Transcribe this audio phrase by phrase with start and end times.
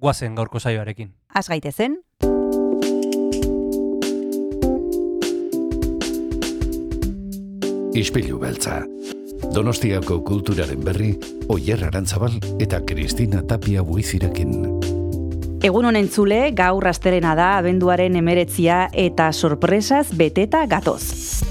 [0.00, 1.12] guazen gaurko saioarekin.
[1.34, 2.00] Az gaitezen,
[7.94, 8.84] Ispilu beltza.
[9.54, 11.10] Donostiako kulturaren berri,
[11.48, 14.54] Oyer Arantzabal eta Kristina Tapia buizirekin.
[15.62, 21.49] egun honen zule, gaur rasterena da, abenduaren emeretzia eta sorpresaz beteta gatoz.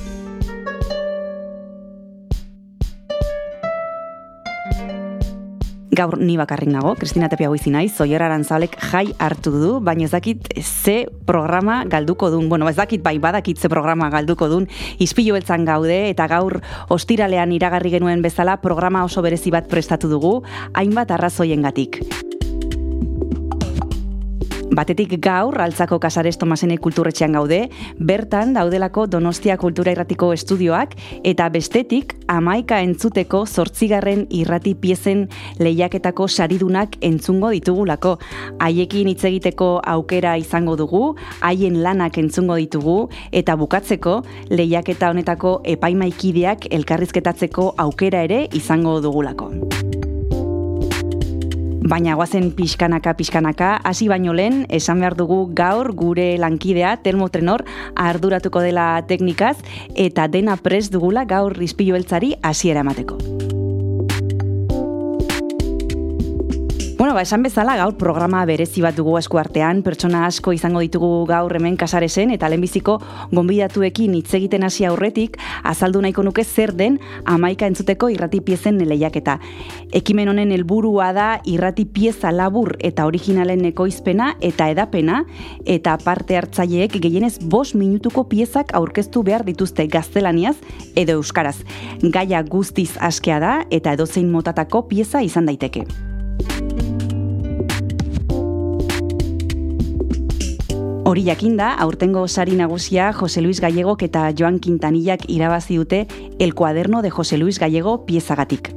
[5.89, 10.11] Gaur ni bakarrik nago, Kristina Tapia goizi naiz, Zoier Arantzalek jai hartu du, baina ez
[10.13, 12.45] dakit ze programa galduko dun.
[12.49, 14.69] Bueno, ez dakit bai badakit ze programa galduko dun,
[15.01, 16.59] izpilu beltzan gaude, eta gaur
[16.93, 20.43] ostiralean iragarri genuen bezala programa oso berezi bat prestatu dugu,
[20.77, 22.03] hainbat arrazoiengatik.
[24.69, 27.57] Batetik gaur, altzako kasares Tomasene kulturretxean gaude,
[27.97, 30.93] bertan daudelako Donostia Kultura Irratiko estudioak,
[31.25, 35.25] eta bestetik amaika entzuteko zortzigarren irrati piezen
[35.59, 38.17] lehiaketako saridunak entzungo ditugulako.
[38.61, 42.99] Haiekin hitz egiteko aukera izango dugu, haien lanak entzungo ditugu,
[43.31, 44.19] eta bukatzeko
[44.53, 49.49] lehiaketa honetako epaimaikideak elkarrizketatzeko aukera ere izango dugulako.
[51.79, 57.63] Baina guazen pixkanaka pixkanaka, hasi baino lehen, esan behar dugu gaur gure lankidea termotrenor
[57.95, 59.55] arduratuko dela teknikaz
[59.95, 63.19] eta dena pres dugula gaur rizpilu beltzari hasiera emateko.
[66.99, 71.23] Bueno, ba, esan bezala gaur programa berezi bat dugu esku artean, pertsona asko izango ditugu
[71.29, 72.97] gaur hemen kasaresen eta lehenbiziko
[73.31, 79.37] gonbidatuekin hitz egiten hasi aurretik azaldu nahiko nuke zer den amaika entzuteko irrati piezen lehiaketa.
[79.95, 85.21] Ekimen honen helburua da irrati pieza labur eta originalen ekoizpena eta edapena
[85.63, 90.57] eta parte hartzaileek gehienez bost minutuko piezak aurkeztu behar dituzte gaztelaniaz
[90.99, 91.55] edo euskaraz.
[92.03, 95.87] Gaia guztiz askea da eta edozein motatako pieza izan daiteke.
[101.09, 106.05] Hori jakinda, aurtengo sari nagusia Jose Luis Gallegok eta Joan Quintanillak irabazi dute
[106.37, 108.69] El cuaderno de Jose Luis Gallego piezagatik.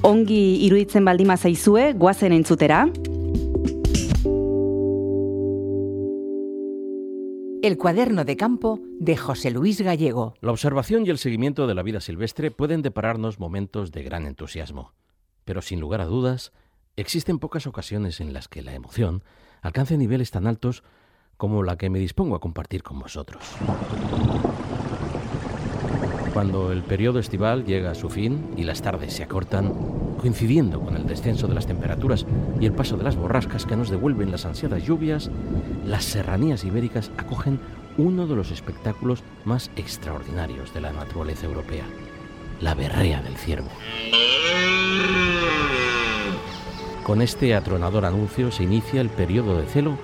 [0.00, 2.88] Ongi iruditzen baldima zaizue, guazen entzutera.
[7.62, 10.34] El cuaderno de campo de José Luis Gallego.
[10.40, 14.92] La observación y el seguimiento de la vida silvestre pueden depararnos momentos de gran entusiasmo,
[15.44, 16.52] pero sin lugar a dudas,
[16.96, 19.22] existen pocas ocasiones en las que la emoción
[19.62, 20.82] alcance niveles tan altos
[21.36, 23.42] como la que me dispongo a compartir con vosotros.
[26.32, 29.72] Cuando el periodo estival llega a su fin y las tardes se acortan,
[30.18, 32.26] coincidiendo con el descenso de las temperaturas
[32.60, 35.30] y el paso de las borrascas que nos devuelven las ansiadas lluvias,
[35.84, 37.60] las serranías ibéricas acogen
[37.98, 41.84] uno de los espectáculos más extraordinarios de la naturaleza europea,
[42.64, 43.68] la berrea del ciervo.
[47.04, 49.98] Con este atronador anuncio se inicia el periodo de celo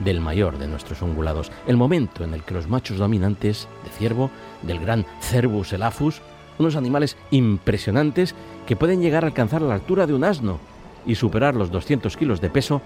[0.00, 4.30] del mayor de nuestros ungulados, el momento en el que los machos dominantes de ciervo,
[4.62, 6.20] del gran Cervus elaphus,
[6.58, 8.34] unos animales impresionantes
[8.66, 10.58] que pueden llegar a alcanzar la altura de un asno
[11.06, 12.82] y superar los 200 kilos de peso,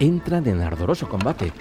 [0.00, 1.52] entran en ardoroso combate.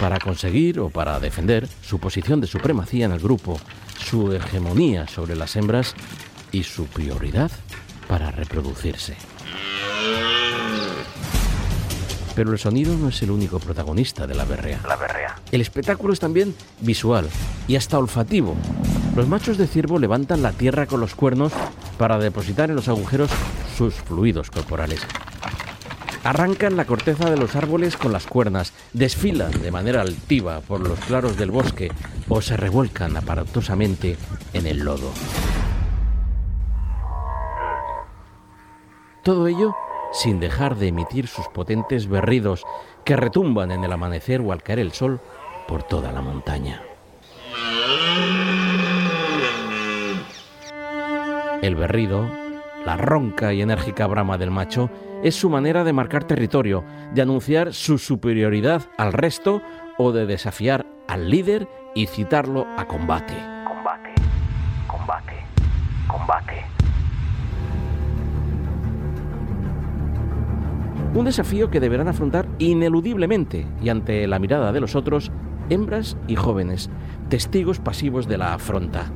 [0.00, 3.58] Para conseguir o para defender su posición de supremacía en el grupo,
[3.98, 5.94] su hegemonía sobre las hembras
[6.52, 7.50] y su prioridad
[8.06, 9.16] para reproducirse.
[12.34, 14.80] Pero el sonido no es el único protagonista de la berrea.
[14.86, 15.36] La berrea.
[15.50, 17.26] El espectáculo es también visual
[17.66, 18.54] y hasta olfativo.
[19.16, 21.54] Los machos de ciervo levantan la tierra con los cuernos
[21.96, 23.30] para depositar en los agujeros
[23.78, 25.00] sus fluidos corporales.
[26.26, 30.98] Arrancan la corteza de los árboles con las cuernas, desfilan de manera altiva por los
[30.98, 31.92] claros del bosque
[32.28, 34.16] o se revuelcan aparatosamente
[34.52, 35.12] en el lodo.
[39.22, 39.76] Todo ello
[40.12, 42.64] sin dejar de emitir sus potentes berridos
[43.04, 45.20] que retumban en el amanecer o al caer el sol
[45.68, 46.82] por toda la montaña.
[51.62, 52.28] El berrido,
[52.84, 54.90] la ronca y enérgica brama del macho,
[55.22, 56.84] es su manera de marcar territorio,
[57.14, 59.62] de anunciar su superioridad al resto
[59.98, 63.34] o de desafiar al líder y citarlo a combate.
[63.66, 64.14] Combate,
[64.86, 65.32] combate,
[66.06, 66.64] combate.
[71.14, 75.32] Un desafío que deberán afrontar ineludiblemente y ante la mirada de los otros,
[75.70, 76.90] hembras y jóvenes,
[77.30, 79.06] testigos pasivos de la afronta.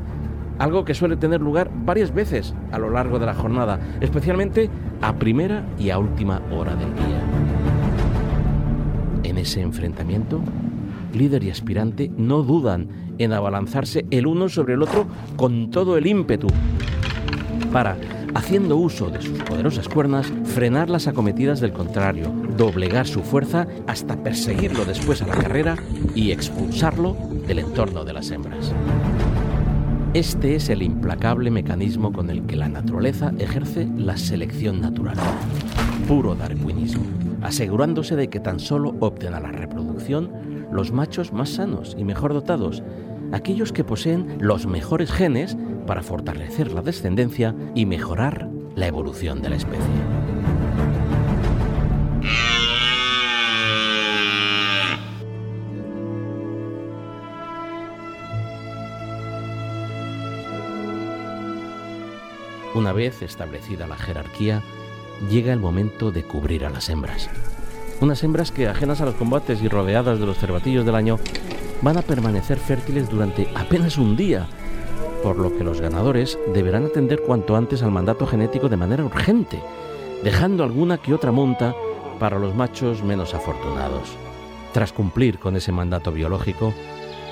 [0.61, 4.69] Algo que suele tener lugar varias veces a lo largo de la jornada, especialmente
[5.01, 7.23] a primera y a última hora del día.
[9.23, 10.43] En ese enfrentamiento,
[11.15, 16.07] líder y aspirante no dudan en abalanzarse el uno sobre el otro con todo el
[16.07, 16.49] ímpetu
[17.73, 17.97] para,
[18.35, 24.23] haciendo uso de sus poderosas cuernas, frenar las acometidas del contrario, doblegar su fuerza hasta
[24.23, 25.77] perseguirlo después a la carrera
[26.15, 27.17] y expulsarlo
[27.47, 28.75] del entorno de las hembras.
[30.12, 35.17] Este es el implacable mecanismo con el que la naturaleza ejerce la selección natural.
[36.09, 37.05] Puro darwinismo,
[37.43, 40.33] asegurándose de que tan solo opten a la reproducción
[40.73, 42.83] los machos más sanos y mejor dotados,
[43.31, 49.51] aquellos que poseen los mejores genes para fortalecer la descendencia y mejorar la evolución de
[49.51, 50.30] la especie.
[62.81, 64.62] Una vez establecida la jerarquía,
[65.29, 67.29] llega el momento de cubrir a las hembras.
[68.00, 71.19] Unas hembras que, ajenas a los combates y rodeadas de los cervatillos del año,
[71.82, 74.47] van a permanecer fértiles durante apenas un día,
[75.23, 79.61] por lo que los ganadores deberán atender cuanto antes al mandato genético de manera urgente,
[80.25, 81.75] dejando alguna que otra monta
[82.19, 84.09] para los machos menos afortunados.
[84.73, 86.73] Tras cumplir con ese mandato biológico,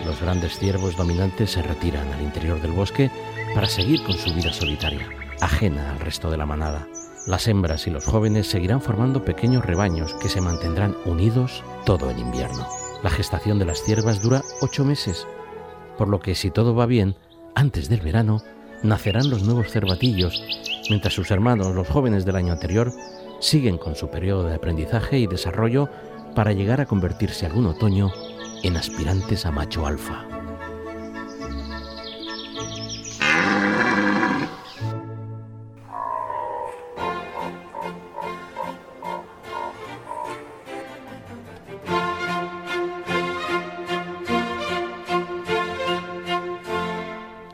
[0.05, 3.11] los grandes ciervos dominantes se retiran al interior del bosque
[3.55, 6.87] para seguir con su vida solitaria ajena al resto de la manada.
[7.27, 12.19] Las hembras y los jóvenes seguirán formando pequeños rebaños que se mantendrán unidos todo el
[12.19, 12.67] invierno.
[13.03, 15.27] La gestación de las ciervas dura ocho meses,
[15.97, 17.17] por lo que si todo va bien,
[17.55, 18.41] antes del verano,
[18.83, 20.43] nacerán los nuevos cervatillos,
[20.89, 22.93] mientras sus hermanos, los jóvenes del año anterior,
[23.41, 25.89] siguen con su periodo de aprendizaje y desarrollo
[26.35, 28.11] para llegar a convertirse algún otoño
[28.63, 30.28] en aspirantes a macho alfa.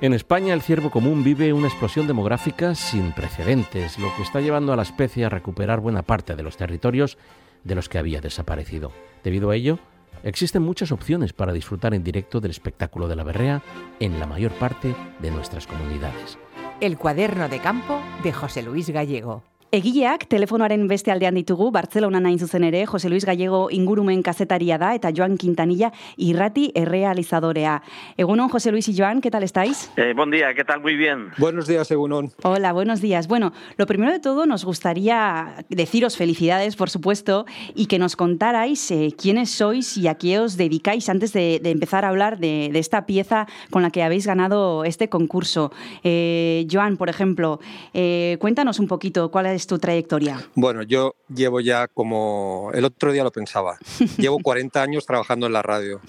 [0.04, 4.74] En España el ciervo común vive una explosión demográfica sin precedentes, lo que está llevando
[4.74, 7.16] a la especie a recuperar buena parte de los territorios
[7.62, 8.92] de los que había desaparecido.
[9.22, 9.78] Debido a ello,
[10.22, 13.62] existen muchas opciones para disfrutar en directo del espectáculo de la berrea
[13.98, 16.36] en la mayor parte de nuestras comunidades.
[16.82, 19.42] El cuaderno de campo de José Luis Gallego.
[19.74, 24.92] Egileak telefonoaren beste aldean ditugu, Bartzelona nain zuzen ere, Jose Luis Gallego ingurumen kazetaria da,
[24.94, 27.80] eta Joan Quintanilla irrati errealizadorea.
[28.16, 29.90] Egunon, José Luis y Joan, ¿qué tal estáis?
[29.96, 30.80] Eh, buen día, ¿qué tal?
[30.80, 31.30] Muy bien.
[31.38, 32.30] Buenos días, Egunon.
[32.44, 33.26] Hola, buenos días.
[33.26, 37.44] Bueno, lo primero de todo nos gustaría deciros felicidades, por supuesto,
[37.74, 41.70] y que nos contarais eh, quiénes sois y a qué os dedicáis antes de, de
[41.72, 45.72] empezar a hablar de, de, esta pieza con la que habéis ganado este concurso.
[46.04, 47.58] Eh, Joan, por ejemplo,
[47.92, 50.40] eh, cuéntanos un poquito cuál es tu trayectoria?
[50.54, 53.78] Bueno, yo llevo ya como, el otro día lo pensaba,
[54.18, 56.00] llevo 40 años trabajando en la radio.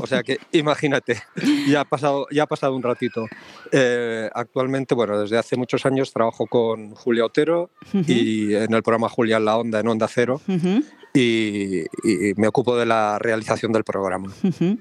[0.00, 1.22] O sea que imagínate,
[1.68, 3.26] ya ha pasado, ya ha pasado un ratito.
[3.72, 8.04] Eh, actualmente, bueno, desde hace muchos años trabajo con Julia Otero uh -huh.
[8.08, 10.40] y en el programa Julia en la Onda, en Onda Cero.
[10.46, 10.84] Uh -huh.
[11.14, 14.28] Y, y, me ocupo de la realización del programa.
[14.42, 14.78] Uh -huh.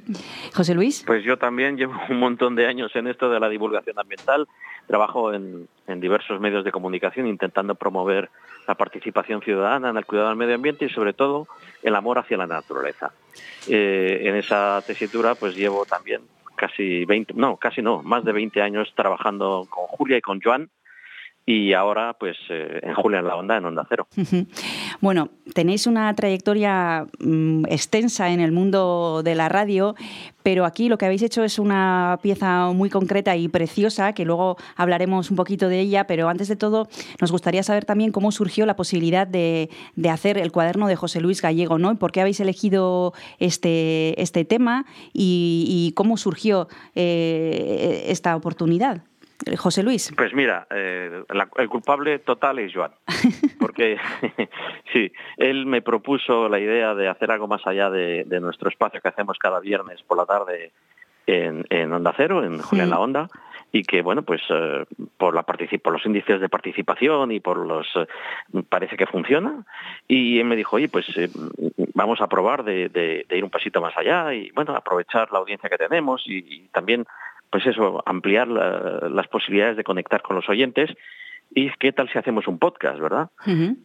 [0.53, 1.03] José Luis.
[1.07, 4.48] Pues yo también llevo un montón de años en esto de la divulgación ambiental.
[4.88, 5.67] Trabajo en,
[6.00, 8.29] diversos medios de comunicación intentando promover
[8.67, 11.48] la participación ciudadana en el cuidado del medio ambiente y sobre todo
[11.82, 13.12] el amor hacia la naturaleza.
[13.67, 16.22] Eh, en esa tesitura pues llevo también
[16.56, 20.70] casi 20, no, casi no, más de 20 años trabajando con Julia y con Joan
[21.50, 24.08] y ahora pues eh, en Julia en la Onda, en Onda Cero.
[25.00, 29.96] Bueno, tenéis una trayectoria mmm, extensa en el mundo de la radio,
[30.44, 34.58] pero aquí lo que habéis hecho es una pieza muy concreta y preciosa, que luego
[34.75, 36.89] hablaremos un poquito de ella, pero antes de todo
[37.22, 39.70] nos gustaría saber también cómo surgió la posibilidad de,
[40.10, 41.96] hacer el cuaderno de José Luis Gallego, ¿no?
[41.98, 49.04] ¿Por qué habéis elegido este, este tema y, y cómo surgió eh, esta oportunidad?
[49.58, 50.13] José Luis.
[50.15, 52.91] Pues mira, eh, la, el culpable total es Joan,
[53.60, 53.98] porque
[54.94, 59.01] sí, él me propuso la idea de hacer algo más allá de, de nuestro espacio
[59.01, 60.72] que hacemos cada viernes por la tarde
[61.27, 63.27] en, en Onda Cero, en Julia en la Onda,
[63.72, 64.86] y que bueno pues eh,
[65.17, 68.08] por la por los índices de participación y por los eh,
[68.70, 69.65] parece que funciona
[70.08, 71.29] y él me dijo oye pues eh,
[71.94, 75.39] vamos a probar de, de, de, ir un pasito más allá y bueno aprovechar la
[75.39, 77.06] audiencia que tenemos y, y también
[77.50, 80.96] pues eso ampliar la, las posibilidades de conectar con los oyentes
[81.54, 83.30] ¿y qué tal si hacemos un podcast, verdad?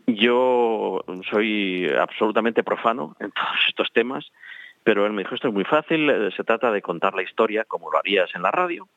[0.06, 4.30] Yo soy absolutamente profano en todos estos temas,
[4.84, 7.64] pero él me dijo, esto es muy fácil, eh, se trata de contar la historia
[7.64, 8.88] como lo harías en la radio,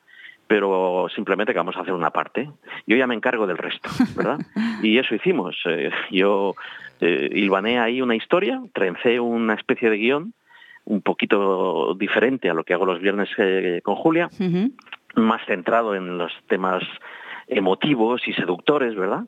[0.46, 2.50] pero simplemente que vamos a hacer una parte.
[2.86, 4.38] Yo ya me encargo del resto, ¿verdad?
[4.82, 5.56] y eso hicimos.
[5.66, 6.54] Eh, yo
[7.00, 10.34] eh, hilvané ahí una historia, trencé una especie de guion
[10.86, 14.30] un poquito diferente a lo que hago los viernes eh, con Julia,
[15.14, 16.82] más centrado en los temas
[17.48, 19.24] emotivos y seductores, ¿verdad?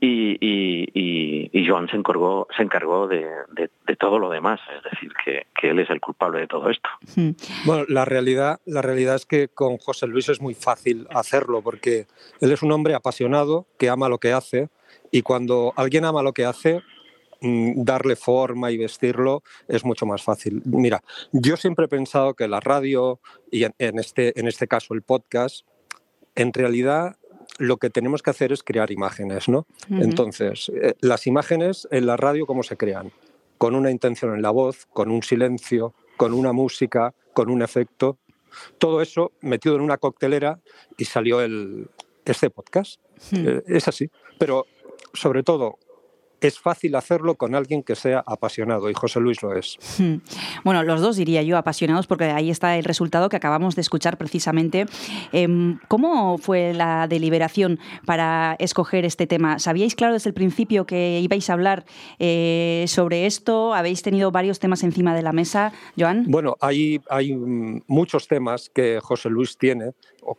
[0.00, 3.24] y, y, Joan se encargó, se encargó de,
[3.98, 6.90] todo lo demás, es decir, que, él es el culpable de todo esto.
[7.64, 12.06] Bueno, la realidad, la realidad es que con José Luis es muy fácil hacerlo, porque
[12.42, 14.68] él es un hombre apasionado que ama lo que hace,
[15.10, 16.82] y cuando alguien ama lo que hace,
[17.76, 20.62] darle forma y vestirlo es mucho más fácil.
[20.64, 23.20] Mira, yo siempre he pensado que la radio
[23.50, 25.66] y en este, en este caso el podcast,
[26.34, 27.16] en realidad
[27.58, 29.66] lo que tenemos que hacer es crear imágenes, ¿no?
[29.90, 33.12] Entonces, eh, las imágenes en la radio, ¿cómo se crean?
[33.58, 38.18] Con una intención en la voz, con un silencio, con una música, con un efecto.
[38.78, 40.60] Todo eso metido en una coctelera
[40.96, 41.88] y salió el,
[42.24, 43.00] este podcast.
[43.32, 44.10] Eh, es así.
[44.38, 44.66] Pero
[45.12, 45.78] sobre todo,
[46.40, 49.78] es fácil hacerlo con alguien que sea apasionado y José Luis lo es.
[49.98, 50.16] Hmm.
[50.64, 54.18] Bueno, los dos diría yo apasionados porque ahí está el resultado que acabamos de escuchar
[54.18, 54.86] precisamente.
[55.32, 59.58] Em, ¿Cómo fue la deliberación para escoger este tema?
[59.58, 61.84] ¿Sabíais claro desde el principio que ibais a hablar
[62.18, 63.74] eh, sobre esto?
[63.74, 66.24] ¿Habéis tenido varios temas encima de la mesa, Joan?
[66.28, 67.34] Bueno, hay, hay
[67.86, 69.92] muchos temas que José Luis tiene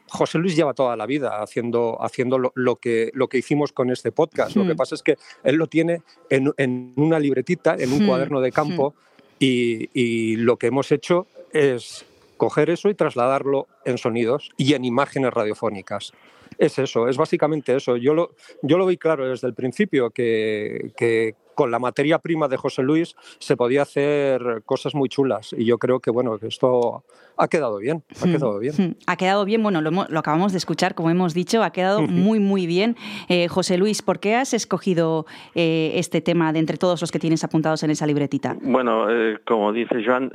[0.08, 4.12] José Luis lleva toda la vida haciendo, haciendo lo, que, lo que hicimos con este
[4.12, 4.56] podcast.
[4.56, 4.78] Lo que hmm.
[4.78, 8.08] pasa es que él lo tiene en, una libretita, en un hmm.
[8.08, 9.36] cuaderno de campo, hmm.
[9.40, 12.06] y, lo que hemos hecho es
[12.38, 16.12] coger eso y trasladarlo en sonidos y en imágenes radiofónicas.
[16.58, 17.98] Es eso, es básicamente eso.
[17.98, 22.48] Yo lo, yo lo vi claro desde el principio, que, que con la materia prima
[22.48, 26.48] de José Luis se podía hacer cosas muy chulas y yo creo que bueno que
[26.48, 27.04] esto
[27.38, 28.32] ha quedado bien ha hmm.
[28.32, 28.96] quedado bien hmm.
[29.08, 32.68] ha quedado bien bueno lo, acabamos de escuchar como hemos dicho ha quedado muy muy
[32.68, 32.96] bien
[33.30, 37.20] eh, José Luis ¿por qué has escogido eh, este tema de entre todos los que
[37.20, 38.56] tienes apuntados en esa libretita?
[38.62, 40.32] Bueno eh, como dice Joan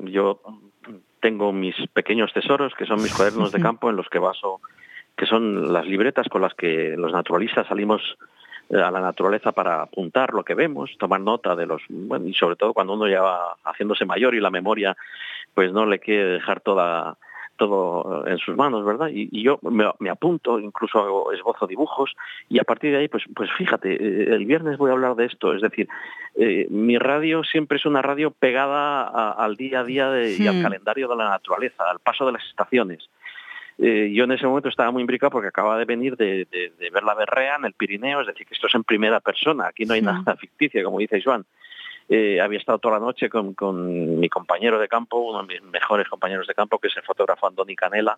[0.00, 0.40] yo
[1.20, 4.60] tengo mis pequeños tesoros que son mis cuadernos de campo en los que baso
[5.16, 8.16] que son las libretas con las que los naturalistas salimos eh,
[8.70, 12.56] a la naturaleza para apuntar lo que vemos, tomar nota de los, bueno, y sobre
[12.56, 14.96] todo cuando uno ya va haciéndose mayor y la memoria
[15.54, 17.16] pues no le quiere dejar toda
[17.56, 19.08] todo en sus manos, ¿verdad?
[19.10, 22.14] Y, yo me, apunto, incluso hago esbozo dibujos
[22.48, 25.24] y a partir de ahí, pues, pues fíjate, eh, el viernes voy a hablar de
[25.24, 25.88] esto, es decir,
[26.36, 30.62] eh, mi radio siempre es una radio pegada al día a día y al hmm.
[30.62, 33.08] calendario de la naturaleza, al paso de las estaciones.
[33.78, 36.46] Eh, yo en ese momento estaba muy imbricado porque acababa de venir de,
[36.92, 39.84] ver la berrea en el Pirineo, es decir, que esto es en primera persona, aquí
[39.84, 41.44] no hay nada ficticio, como dice Joan.
[42.08, 46.08] Eh, había estado toda la noche con, mi compañero de campo, uno de mis mejores
[46.08, 48.16] compañeros de campo, que es el fotógrafo Andoni Canela,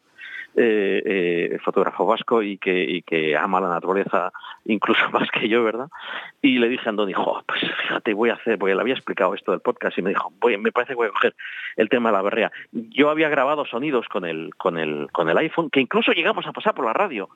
[0.55, 4.31] eh, eh, fotógrafo vasco y que, que ama la naturaleza
[4.67, 5.89] incluso más que yo, ¿verdad?
[6.43, 7.15] Y le dije a Andoni,
[7.47, 10.33] pues fíjate, voy a hacer, porque le había explicado esto del podcast y me dijo,
[10.39, 11.35] voy, me parece que voy a coger
[11.77, 12.53] el tema de la berrea.
[12.73, 16.53] Yo había grabado sonidos con el, con el, con el iPhone, que incluso llegamos a
[16.53, 17.31] pasar por la radio,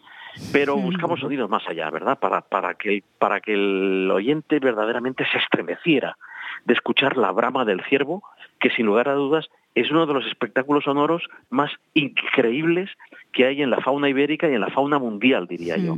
[0.53, 2.19] pero buscamos sonidos más allá, ¿verdad?
[2.19, 6.17] Para, para, que, para que el oyente verdaderamente se estremeciera
[6.65, 8.23] de escuchar la brama del ciervo,
[8.61, 12.91] que sin lugar a dudas es uno de los espectáculos sonoros más increíbles
[13.33, 15.97] que hay en la fauna ibérica y en la fauna mundial, diría yo.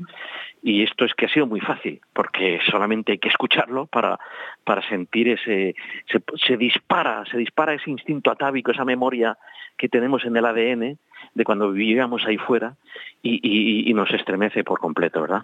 [0.63, 4.19] Y esto es que ha sido muy fácil, porque solamente hay que escucharlo para,
[4.65, 5.75] para sentir ese,
[6.11, 9.37] se, se dispara, se dispara ese instinto atávico, esa memoria
[9.77, 10.99] que tenemos en el ADN
[11.35, 12.77] de cuando vivíamos ahí fuera
[13.23, 15.43] y, nos estremece por completo, ¿verdad?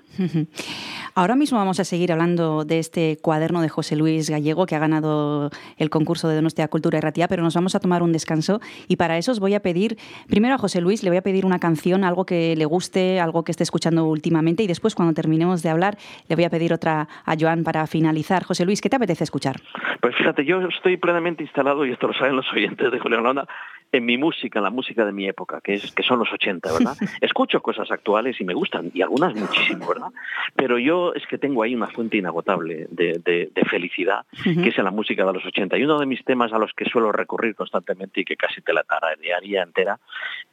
[1.15, 4.79] Ahora mismo vamos a seguir hablando de este cuaderno de José Luis Gallego que ha
[4.79, 8.61] ganado el concurso de Donostia Cultura y Ratía, pero nos vamos a tomar un descanso
[8.87, 9.97] y para eso os voy a pedir,
[10.29, 13.45] primero a José Luis, le voy a pedir una canción, algo que le guste, algo
[13.45, 15.97] que esté escuchando últimamente y después cuando terminemos de hablar
[16.29, 18.45] le voy a pedir otra a Joan para finalizar.
[18.45, 19.57] José Luis, ¿qué te apetece escuchar?
[20.01, 23.47] Pues fíjate, yo estoy plenamente instalado, y esto lo saben los oyentes de Julián Landa,
[23.93, 26.73] en mi música, en la música de mi época, que es que son los 80,
[26.73, 26.97] ¿verdad?
[27.21, 30.09] Escucho cosas actuales y me gustan, y algunas muchísimo, ¿verdad?
[30.55, 34.91] Pero yo es que tengo ahí una fuente inagotable de, felicidad, que es en la
[34.91, 35.79] música de los 80.
[35.79, 38.73] Y uno de mis temas a los que suelo recurrir constantemente y que casi te
[38.73, 39.99] la tararearía entera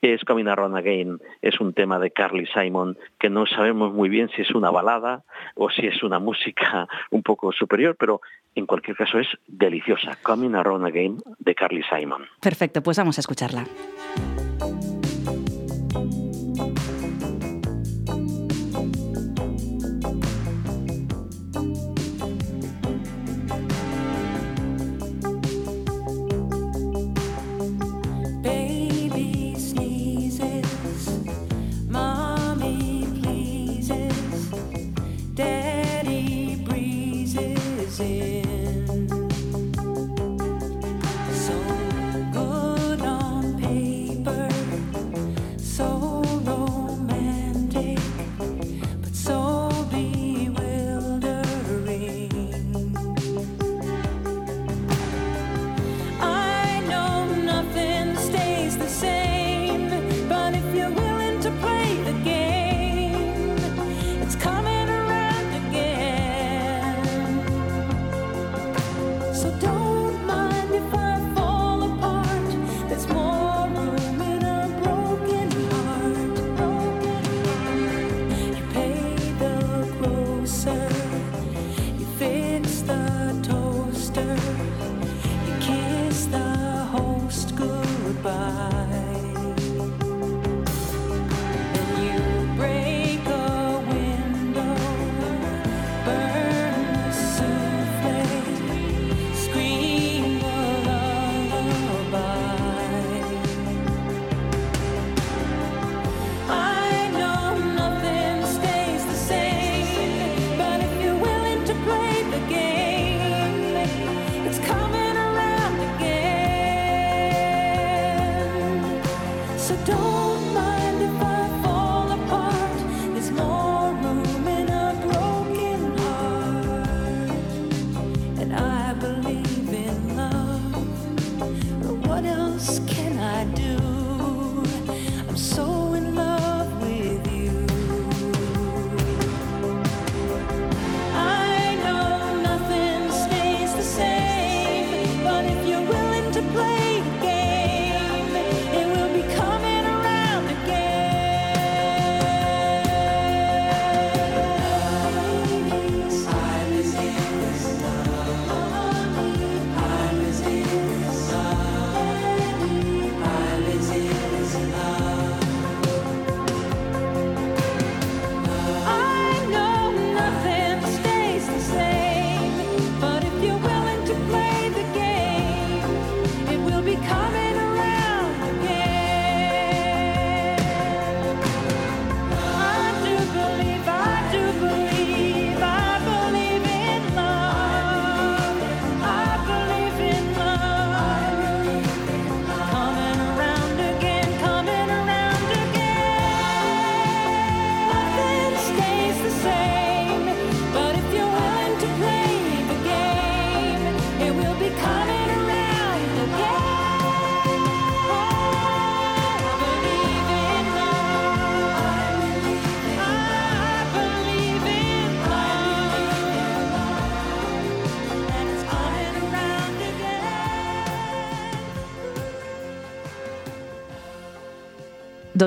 [0.02, 1.20] es Coming Around Again.
[1.42, 5.24] Es un tema de Carly Simon que no sabemos muy bien si es una balada
[5.56, 8.22] o si es una música un poco superior, pero
[8.56, 10.18] en cualquier caso es deliciosa.
[10.22, 12.26] Coming Around Again de Carly Simon.
[12.40, 13.68] Perfecto, pues vamos a escucharla.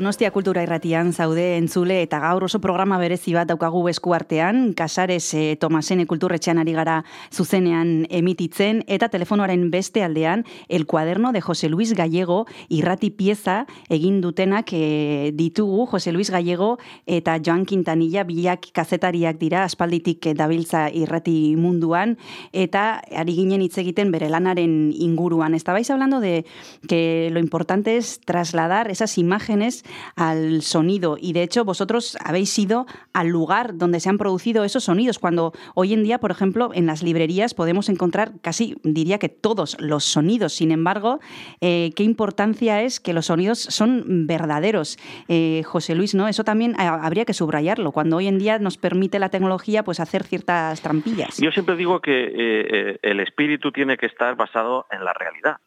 [0.01, 5.59] Donostia Kultura Irratian zaude entzule eta gaur oso programa berezi bat daukagu eskuartean, Casares e,
[5.61, 6.95] Tomasene Kulturretxean ari gara
[7.29, 14.23] zuzenean emititzen eta telefonoaren beste aldean El cuaderno de José Luis Gallego irrati pieza egin
[14.25, 21.57] dutenak e, ditugu José Luis Gallego eta Joan Quintanilla bilak kazetariak dira aspalditik dabiltza irrati
[21.61, 22.17] munduan
[22.57, 25.53] eta ari ginen hitz egiten bere lanaren inguruan.
[25.53, 26.47] Estabais hablando de
[26.89, 29.85] que lo importante es trasladar esas imágenes
[30.17, 34.85] al sonido y de hecho vosotros habéis ido al lugar donde se han producido esos
[34.85, 39.29] sonidos cuando hoy en día, por ejemplo, en las librerías podemos encontrar casi, diría que
[39.29, 40.53] todos los sonidos.
[40.53, 41.21] Sin embargo,
[41.61, 44.99] eh, qué importancia es que los sonidos son verdaderos.
[45.29, 46.29] Eh, José Luis, ¿no?
[46.29, 50.25] Eso también habría que subrayarlo cuando hoy en día nos permite la tecnología pues hacer
[50.25, 51.39] ciertas trampillas.
[51.39, 55.59] Yo siempre digo que eh, el espíritu tiene que estar basado en la realidad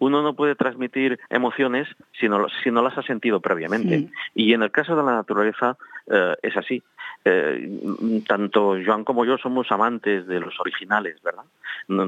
[0.00, 1.86] uno no puede transmitir emociones
[2.18, 4.08] si no, si no las ha sentido previamente.
[4.34, 5.76] Y en el caso de la naturaleza
[6.10, 6.82] eh, es así.
[7.24, 11.44] Eh, tanto Joan como yo somos amantes de los originales, ¿verdad?
[11.88, 12.06] No,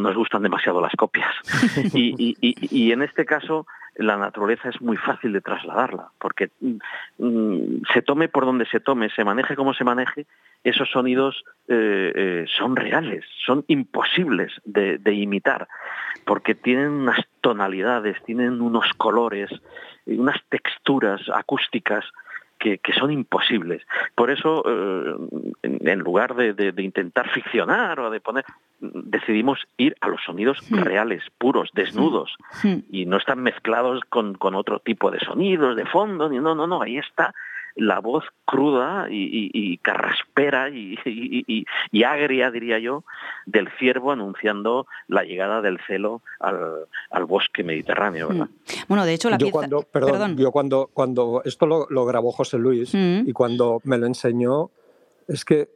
[0.00, 1.32] nos gustan demasiado las copias.
[1.94, 8.02] y, y, en este caso la naturaleza es muy fácil de trasladarla, porque mm, se
[8.02, 10.26] tome por donde se tome, se maneje como se maneje,
[10.64, 15.68] esos sonidos eh, eh, son reales, son imposibles de, imitar,
[16.24, 19.50] porque tienen unas tonalidades, tienen unos colores,
[20.06, 22.04] unas texturas acústicas
[22.64, 23.82] que, son imposibles.
[24.14, 25.16] Por eso, eh,
[25.62, 28.44] en, lugar de, intentar ficcionar o de poner,
[28.80, 32.36] decidimos ir a los sonidos reales, puros, desnudos,
[32.90, 36.66] y no están mezclados con, con, otro tipo de sonidos, de fondo, ni no, no,
[36.66, 37.34] no, ahí está
[37.76, 40.96] la voz cruda y, carraspera y,
[42.04, 43.04] agria, diría yo,
[43.46, 48.28] del ciervo anunciando la llegada del celo al, bosque mediterráneo.
[48.28, 48.46] ¿verdad?
[48.46, 48.88] Mm.
[48.88, 52.94] Bueno, de hecho, la yo Cuando, perdón, Yo cuando, cuando esto lo, grabó José Luis
[52.94, 53.28] mm.
[53.28, 54.70] y cuando me lo enseñó,
[55.26, 55.68] es que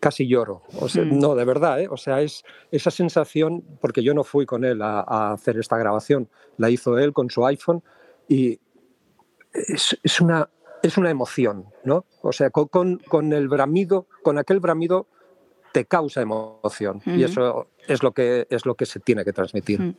[0.00, 0.62] casi lloro.
[0.80, 1.18] O sea, mm.
[1.20, 1.88] No, de verdad, ¿eh?
[1.88, 6.28] O sea, es esa sensación, porque yo no fui con él a, hacer esta grabación,
[6.56, 7.82] la hizo él con su iPhone
[8.28, 8.58] y
[9.52, 10.48] es una
[10.82, 12.04] es una emoción, ¿no?
[12.22, 15.06] O sea, con, con, el bramido, con aquel bramido
[15.78, 19.94] te causa emoción y eso es lo que es lo que se tiene que transmitir.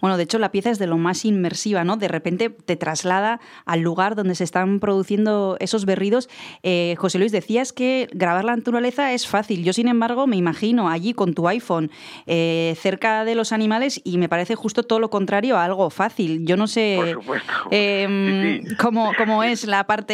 [0.00, 1.96] Bueno, de hecho la pieza es de lo más inmersiva, ¿no?
[1.96, 6.28] De repente te traslada al lugar donde se están produciendo esos berridos.
[6.62, 9.64] Eh, José Luis, decías que grabar la naturaleza es fácil.
[9.64, 11.90] Yo, sin embargo, me imagino allí con tu iPhone
[12.26, 16.44] eh, cerca de los animales y me parece justo todo lo contrario a algo fácil.
[16.44, 17.16] Yo no sé
[17.70, 20.12] em, Cómo, cómo, es la parte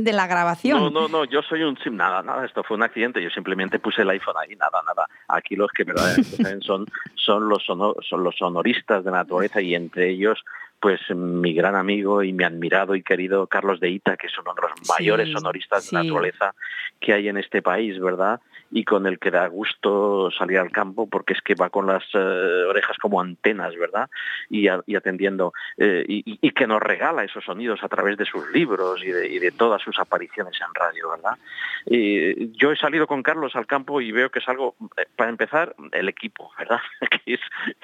[0.00, 0.78] de la grabación.
[0.78, 3.22] No, no, no, yo soy un nada, nada, esto fue un accidente.
[3.22, 5.06] Yo simplemente puse el iPhone ahí, nada, nada.
[5.28, 10.44] Aquí los que verdaderamente son, son, los son los sonoristas de naturaleza y entre ellos
[10.82, 14.52] pues mi gran amigo y mi admirado y querido Carlos de Ita, que es uno
[14.52, 16.56] de los mayores sonoristas de naturaleza
[16.98, 18.40] que hay en este país, ¿verdad?
[18.72, 22.02] Y con el que da gusto salir al campo porque es que va con las
[22.14, 24.08] eh, orejas como antenas, ¿verdad?
[24.48, 29.10] Y, atendiendo, eh, y, que nos regala esos sonidos a través de sus libros y
[29.10, 31.38] de, todas sus apariciones en radio, ¿verdad?
[31.84, 35.74] yo he salido con Carlos al campo y veo que es algo, eh, para empezar,
[35.92, 36.80] el equipo, ¿verdad?
[37.24, 37.40] que es,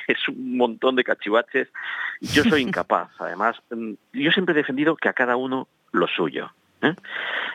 [0.07, 1.69] es un montón de cachivaches.
[2.21, 6.51] Yo soy incapaz, además, mm, yo siempre he defendido que a cada uno lo suyo.
[6.83, 6.95] ¿Eh?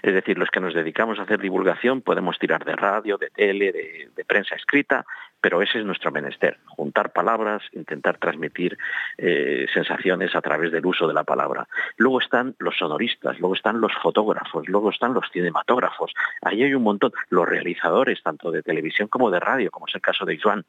[0.02, 3.72] Es decir, los que nos dedicamos a hacer divulgación podemos tirar de radio, de tele,
[3.72, 5.06] de, prensa escrita,
[5.44, 8.78] pero ese es nuestro menester, juntar palabras, intentar transmitir
[9.18, 11.68] eh, sensaciones a través del uso de la palabra.
[11.98, 16.84] Luego están los sonoristas, luego están los fotógrafos, luego están los cinematógrafos, ahí hay un
[16.84, 20.64] montón, los realizadores, tanto de televisión como de radio, como es el caso de Joan.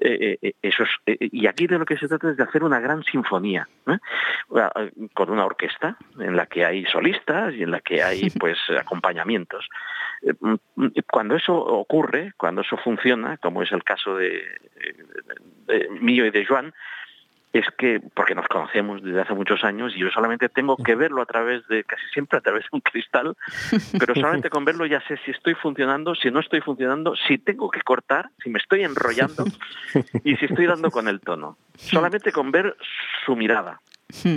[0.00, 0.38] Eh,
[1.20, 3.68] y aquí de lo que se trata es de hacer una gran sinfonía,
[5.14, 9.68] con una orquesta en la que hay solistas y en la que hay pues acompañamientos.
[10.22, 14.42] Eh, mm, cuando eso ocurre, cuando eso funciona, como es el caso de,
[16.00, 16.72] mío y de Joan,
[17.52, 21.22] es que, porque nos conocemos desde hace muchos años y yo solamente tengo que verlo
[21.22, 23.36] a través de, casi siempre a través de un cristal,
[23.98, 27.70] pero solamente con verlo ya sé si estoy funcionando, si no estoy funcionando, si tengo
[27.70, 29.44] que cortar, si me estoy enrollando
[30.24, 31.56] y si estoy dando con el tono.
[31.76, 32.76] Solamente con ver
[33.24, 33.80] su mirada.
[34.22, 34.36] Hmm.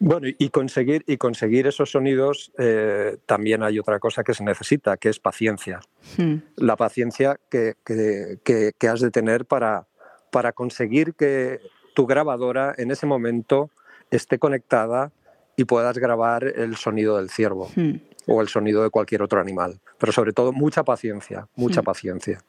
[0.00, 4.96] Bueno, y conseguir, y conseguir esos sonidos eh, también hay otra cosa que se necesita,
[4.98, 5.80] que es paciencia.
[6.16, 6.36] Hmm.
[6.56, 9.86] La paciencia que, que, has de tener para,
[10.30, 11.60] para conseguir que
[11.94, 13.70] tu grabadora en ese momento
[14.10, 15.10] esté conectada
[15.56, 17.70] y puedas grabar el sonido del ciervo.
[17.74, 17.96] Hmm.
[18.28, 19.80] O el sonido de cualquier otro animal.
[19.98, 21.84] Pero sobre todo mucha paciencia, mucha Mm.
[21.84, 22.44] paciencia.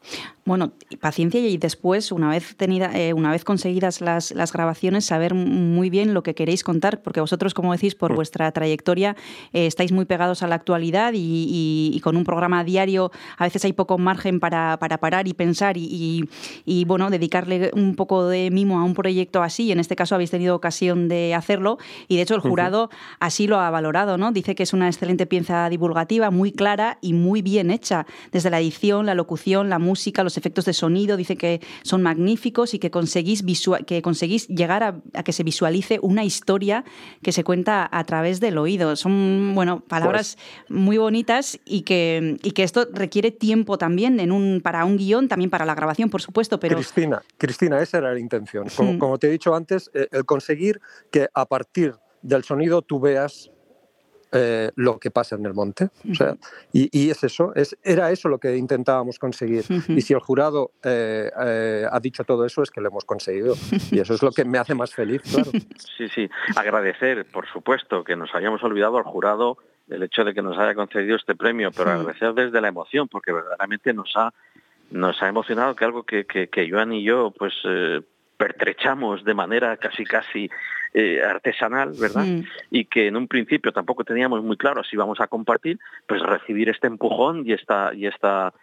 [0.45, 5.33] Bueno, paciencia y después, una vez, tenida, eh, una vez conseguidas las, las grabaciones, saber
[5.33, 8.15] muy bien lo que queréis contar, porque vosotros, como decís, por Mm.
[8.15, 9.15] vuestra trayectoria,
[9.53, 13.43] eh, estáis muy pegados a la actualidad y, y- y con un programa diario a
[13.45, 16.27] veces hay poco margen para, para parar y pensar y,
[16.65, 19.65] y- bueno, dedicarle un poco de mimo a un proyecto así.
[19.67, 22.89] Y en este caso habéis tenido ocasión de hacerlo y de hecho el jurado
[23.19, 24.31] así lo ha valorado, ¿no?
[24.31, 28.59] Dice que es una excelente pieza divulgativa, muy clara y muy bien hecha, desde la
[28.59, 32.91] edición, la locución, la música, los efectos de sonido, dice que son magníficos y que
[32.91, 33.43] conseguís,
[33.85, 36.83] que conseguís llegar a, a que se visualice una historia
[37.21, 38.95] que se cuenta a través del oído.
[38.95, 44.61] Son, bueno, palabras muy bonitas y que, y que esto requiere tiempo también en un,
[44.61, 46.75] para un guion, también para la grabación, por supuesto, pero...
[46.75, 48.67] Cristina, Cristina, esa era la intención.
[48.75, 48.97] Como, Mm.
[48.97, 53.51] como te he dicho antes, eh, el conseguir que a partir del sonido tú veas
[54.31, 55.89] eh, lo que pasa en el monte.
[56.09, 56.35] O sea,
[56.71, 59.63] y, y es eso, es, era eso lo que intentábamos conseguir.
[59.87, 63.55] Y si el jurado eh, eh, ha dicho todo eso, es que lo hemos conseguido.
[63.91, 65.51] Y eso es lo que me hace más feliz, claro.
[65.97, 66.29] Sí, sí.
[66.55, 69.57] Agradecer, por supuesto, que nos hayamos olvidado al jurado
[69.89, 73.31] el hecho de que nos haya concedido este premio, pero agradecer desde la emoción, porque
[73.31, 74.31] verdaderamente nos ha,
[74.91, 78.01] nos ha emocionado que algo que, que, que Joan y yo, pues, eh,
[78.37, 80.49] pertrechamos de manera casi, casi
[80.93, 82.25] eh, artesanal, ¿verdad?
[82.25, 82.43] Mm.
[82.71, 86.69] y que en un principio tampoco teníamos muy claro si íbamos a compartir, pues recibir
[86.69, 88.53] este empujón y esta y esta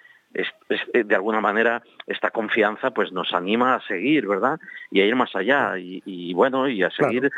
[0.42, 0.54] es-
[0.92, 4.58] es- de alguna manera esta confianza pues nos anima a seguir, ¿verdad?
[4.90, 7.12] Y a ir más allá y, y, bueno y a Claro.
[7.12, 7.30] seguir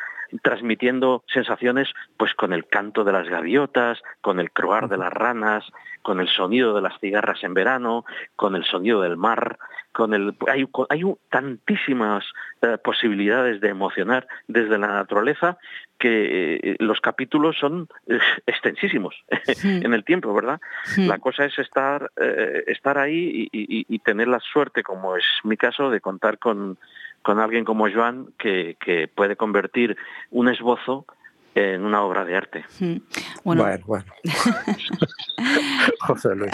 [0.42, 5.64] transmitiendo sensaciones pues con el canto de las gaviotas, con el croar de las ranas,
[6.02, 8.04] con el sonido de las cigarras en verano,
[8.36, 9.58] con el sonido del mar,
[9.92, 12.24] con el hay, hay tantísimas
[12.62, 15.56] eh, posibilidades de emocionar desde la naturaleza
[15.98, 19.14] que eh, los capítulos son eh, extensísimos
[19.64, 20.60] en el tiempo, ¿verdad?
[21.08, 25.24] La cosa es estar eh, estar ahí y, y- y tener la suerte, como es
[25.44, 26.78] mi caso, de contar con,
[27.22, 29.96] con alguien como Joan que, que puede convertir
[30.30, 31.04] un esbozo
[31.58, 32.64] en una obra de arte.
[32.80, 32.96] Mm.
[33.44, 34.04] Bueno, Bueno, bueno.
[36.00, 36.52] José Luis.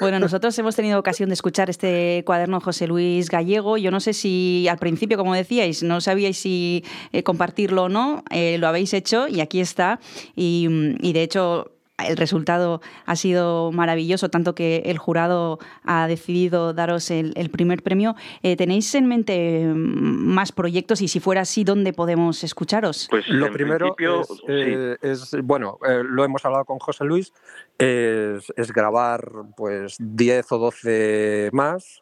[0.00, 3.76] Bueno, nosotros hemos tenido ocasión de escuchar este cuaderno José Luis Gallego.
[3.76, 8.24] Yo no sé si al principio, como decíais, no sabíais si eh, compartirlo o no.
[8.30, 10.00] Eh, lo habéis hecho y aquí está.
[10.34, 11.72] Y, mm, y, de hecho
[12.06, 17.82] el resultado ha sido maravilloso, tanto que el jurado ha decidido daros el, el primer
[17.82, 18.14] premio.
[18.42, 23.06] Eh, ¿Tenéis en mente mm, más proyectos y si fuera así, dónde podemos escucharos?
[23.10, 24.42] Pues Lo primero principio, es, sí.
[24.48, 27.32] eh, es, bueno, eh, lo hemos hablado con José Luis,
[27.78, 32.00] es, es grabar pues 10 o 12 más,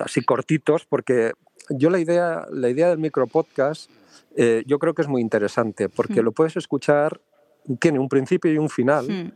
[0.00, 1.32] así cortitos, porque
[1.70, 3.90] yo la idea, la idea del micropodcast
[4.38, 6.24] eh, yo creo que es muy interesante, porque Mm.
[6.24, 7.20] lo puedes escuchar,
[7.80, 9.32] tiene un principio y un final, Mm.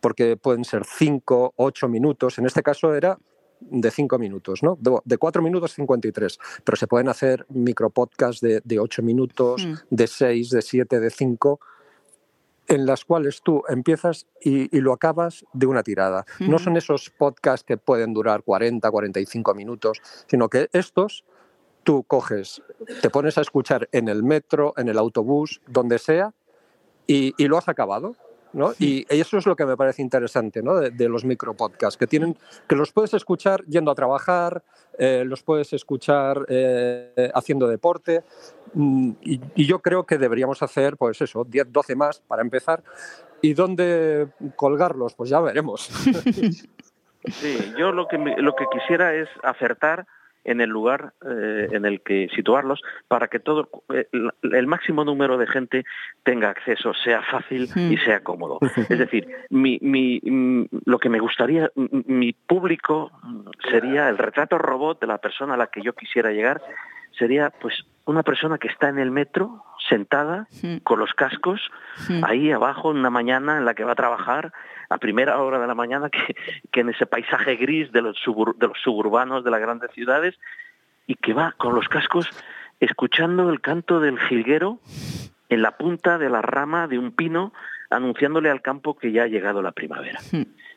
[0.00, 3.18] porque pueden ser 5, 8 minutos, en este caso era
[3.60, 4.76] de 5 minutos, ¿no?
[4.80, 9.74] De, de 4 minutos 53, pero se pueden hacer micropodcasts de, de 8 minutos, Mm.
[9.90, 11.60] de 6, de 7, de 5,
[12.68, 16.24] en las cuales tú empiezas y, y lo acabas de una tirada.
[16.40, 16.64] No Ujú.
[16.64, 21.24] son esos podcasts que pueden durar 40, 45 minutos, sino que estos
[21.84, 22.62] tú coges,
[23.02, 26.32] te pones a escuchar en el metro, en el autobús, donde sea,
[27.06, 28.14] y, y lo has acabado.
[28.52, 28.72] ¿no?
[28.78, 30.76] Y eso es lo que me parece interesante ¿no?
[30.76, 32.36] de, de los micropodcasts, que, tienen,
[32.68, 34.62] que los puedes escuchar yendo a trabajar,
[34.98, 38.24] eh, los puedes escuchar eh, haciendo deporte,
[38.74, 42.82] mm, y, y, yo creo que deberíamos hacer, pues eso, 10, 12 más para empezar.
[43.40, 45.14] ¿Y dónde colgarlos?
[45.14, 45.90] Pues ya veremos.
[47.24, 50.06] Sí, yo lo que, me, lo que quisiera es acertar
[50.44, 54.08] en el lugar eh, en el que situarlos para que todo eh,
[54.42, 55.84] el máximo número de gente
[56.22, 58.58] tenga acceso, sea fácil y sea cómodo.
[58.88, 60.20] Es decir, mi, mi,
[60.84, 63.10] lo que me gustaría, mi público
[63.70, 66.60] sería el retrato robot de la persona a la que yo quisiera llegar,
[67.16, 70.80] sería pues una persona que está en el metro sentada Sí.
[70.82, 71.60] con los cascos
[71.96, 72.20] Sí.
[72.24, 74.52] ahí abajo en una mañana en la que va a trabajar
[74.88, 76.34] a primera hora de la mañana que,
[76.70, 80.38] que en ese paisaje gris de los, subur, de los suburbanos de las grandes ciudades
[81.06, 82.28] y que va con los cascos
[82.80, 84.78] escuchando el canto del jilguero
[85.48, 87.52] en la punta de la rama de un pino
[87.90, 90.18] anunciándole al campo que ya ha llegado la primavera.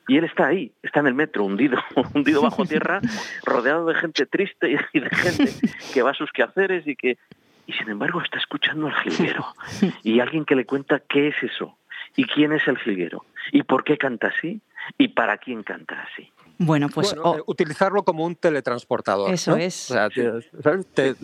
[0.07, 1.77] Y él está ahí, está en el metro, hundido,
[2.13, 3.01] hundido bajo tierra,
[3.43, 5.51] rodeado de gente triste y de gente
[5.93, 7.17] que va a sus quehaceres y que,
[7.65, 9.45] y sin embargo está escuchando al jilguero.
[10.03, 11.77] Y alguien que le cuenta qué es eso,
[12.15, 14.61] y quién es el jilguero, y por qué canta así,
[14.97, 16.31] y para quién canta así.
[16.57, 19.33] Bueno, pues bueno, oh, utilizarlo como un teletransportador.
[19.33, 19.57] Eso ¿no?
[19.57, 19.91] es.
[19.91, 20.85] O sea, te, ¿sabes?
[20.93, 21.15] te,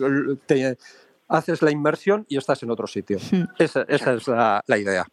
[0.44, 0.76] te
[1.28, 3.18] haces la inmersión y estás en otro sitio.
[3.30, 3.44] Hmm.
[3.58, 5.06] Esa, esa es la, la idea.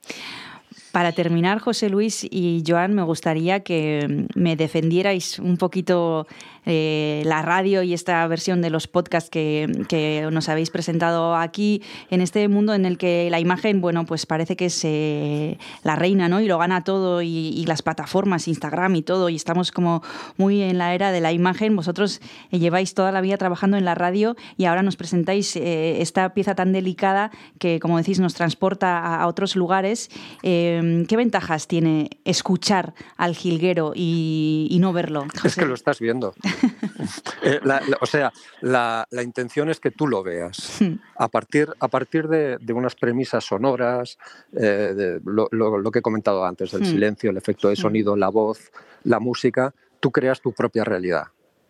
[0.92, 6.26] Para terminar, José Luis y Joan, me gustaría que me defendierais un poquito
[6.72, 11.82] eh, la radio y esta versión de los podcasts que, que, nos habéis presentado aquí
[12.12, 15.96] en este mundo en el que la imagen, bueno, pues parece que es eh, la
[15.96, 16.42] reina, ¿no?
[16.42, 20.04] Y lo gana todo y, y, las plataformas, Instagram y todo, y estamos como
[20.38, 21.76] muy en la era de la imagen.
[21.76, 26.02] Vosotros eh, lleváis toda la vida trabajando en la radio y ahora nos presentáis eh,
[26.02, 30.10] esta pieza tan delicada que, como decís, nos transporta a, a otros lugares.
[30.42, 35.26] ¿Qué ventajas tiene escuchar al jilguero y, y no verlo?
[35.34, 35.48] José?
[35.48, 36.34] Es que lo estás viendo.
[37.44, 40.80] eh, la, la, o sea, la, la, intención es que tú lo veas.
[41.16, 44.18] A partir, a partir de, de unas premisas sonoras,
[44.54, 48.16] eh, de lo, lo, lo, que he comentado antes, del silencio, el efecto de sonido,
[48.16, 48.72] la voz,
[49.04, 51.28] la música, tú creas tu propia realidad.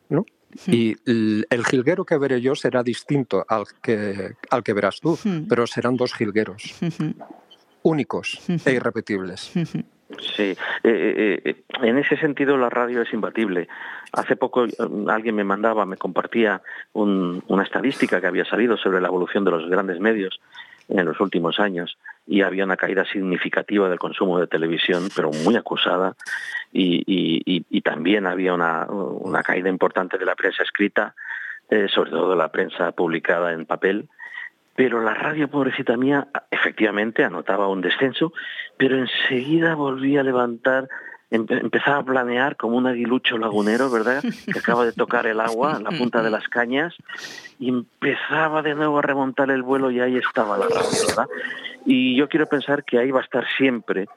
[0.10, 0.26] ¿no?
[0.66, 5.18] Y el, el, jilguero que veré yo será distinto al que, al que verás tú,
[5.48, 6.76] pero serán dos jilgueros
[7.84, 9.52] únicos e irrepetibles.
[10.18, 13.68] Sí, eh, eh, en ese sentido la radio es imbatible.
[14.12, 14.66] Hace poco
[15.08, 16.62] alguien me mandaba, me compartía
[16.94, 20.40] un, una estadística que había salido sobre la evolución de los grandes medios
[20.90, 25.56] en los últimos años y había una caída significativa del consumo de televisión, pero muy
[25.56, 26.16] acusada,
[26.72, 31.16] y, también había una, caída importante de la prensa escrita,
[31.70, 34.10] eh, sobre todo de la prensa publicada en papel,
[34.80, 38.32] pero la radio, pobrecita mía, efectivamente anotaba un descenso,
[38.78, 40.88] pero enseguida volvía a levantar,
[41.30, 44.24] empezaba a planear como un aguilucho lagunero, ¿verdad?
[44.46, 46.96] Que acaba de tocar el agua, la punta de las cañas,
[47.60, 51.28] y empezaba de nuevo a remontar el vuelo y ahí estaba la radio, ¿verdad?
[51.86, 54.08] Y yo quiero pensar que ahí va a estar siempre,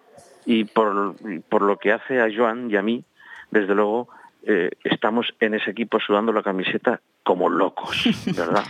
[0.46, 1.16] y por,
[1.48, 3.04] por lo que hace a Joan y a mí,
[3.50, 4.10] desde luego,
[4.46, 8.04] eh, estamos en ese equipo sudando la camiseta como locos,
[8.36, 8.64] ¿verdad?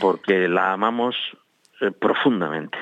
[0.00, 1.16] Porque la amamos
[1.80, 2.78] eh, profundamente.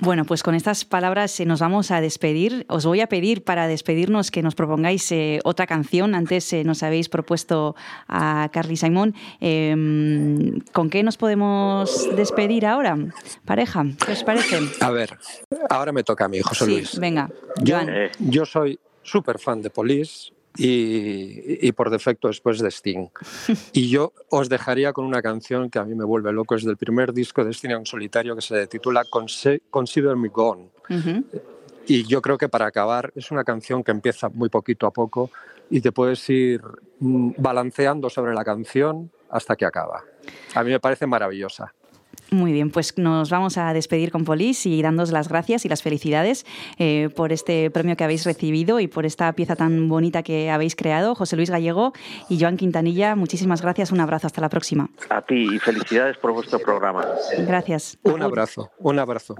[0.00, 2.64] Bueno, pues con estas palabras eh, nos vamos a despedir.
[2.68, 6.14] Os voy a pedir para despedirnos que nos propongáis eh, otra canción.
[6.14, 7.74] Antes eh, nos habéis propuesto
[8.06, 9.14] a Carly Simón.
[9.40, 9.74] Eh,
[10.72, 12.96] ¿Con qué nos podemos despedir ahora,
[13.44, 13.84] pareja?
[14.06, 14.60] ¿Qué os parece?
[14.80, 15.18] A ver,
[15.68, 16.98] ahora me toca a mí, José sí, Luis.
[17.00, 17.28] Venga,
[17.60, 17.78] yo,
[18.20, 23.08] yo soy súper fan de Police y, y, por defecto después de Sting.
[23.72, 26.76] Y yo os dejaría con una canción que a mí me vuelve loco, es del
[26.76, 29.04] primer disco de Sting en solitario que se titula
[29.70, 30.68] Consider Me Gone.
[30.90, 31.24] Uh -huh.
[31.86, 35.30] Y yo creo que para acabar es una canción que empieza muy poquito a poco
[35.70, 36.60] y te puedes ir
[37.00, 40.04] balanceando sobre la canción hasta que acaba.
[40.54, 41.72] A mí me parece maravillosa.
[42.30, 45.82] Muy bien, pues nos vamos a despedir con Polis y dándos las gracias y las
[45.82, 46.44] felicidades
[46.78, 50.76] eh, por este premio que habéis recibido y por esta pieza tan bonita que habéis
[50.76, 51.14] creado.
[51.14, 51.92] José Luis Gallego
[52.28, 53.92] y Joan Quintanilla, muchísimas gracias.
[53.92, 54.26] Un abrazo.
[54.26, 54.90] Hasta la próxima.
[55.10, 57.06] A ti y felicidades por vuestro programa.
[57.38, 57.98] Gracias.
[58.02, 58.70] Un abrazo.
[58.78, 59.36] Un abrazo.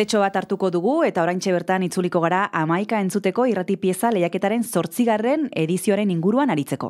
[0.00, 5.50] Tartetxo bat hartuko dugu eta oraintxe bertan itzuliko gara amaika entzuteko irrati pieza lehiaketaren zortzigarren
[5.52, 6.88] edizioaren inguruan aritzeko.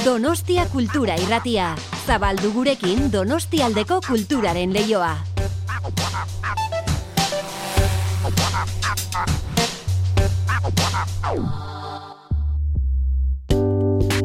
[0.00, 1.74] Donostia Kultura Irratia.
[2.06, 5.12] Zabaldu gurekin Donostialdeko kulturaren leioa.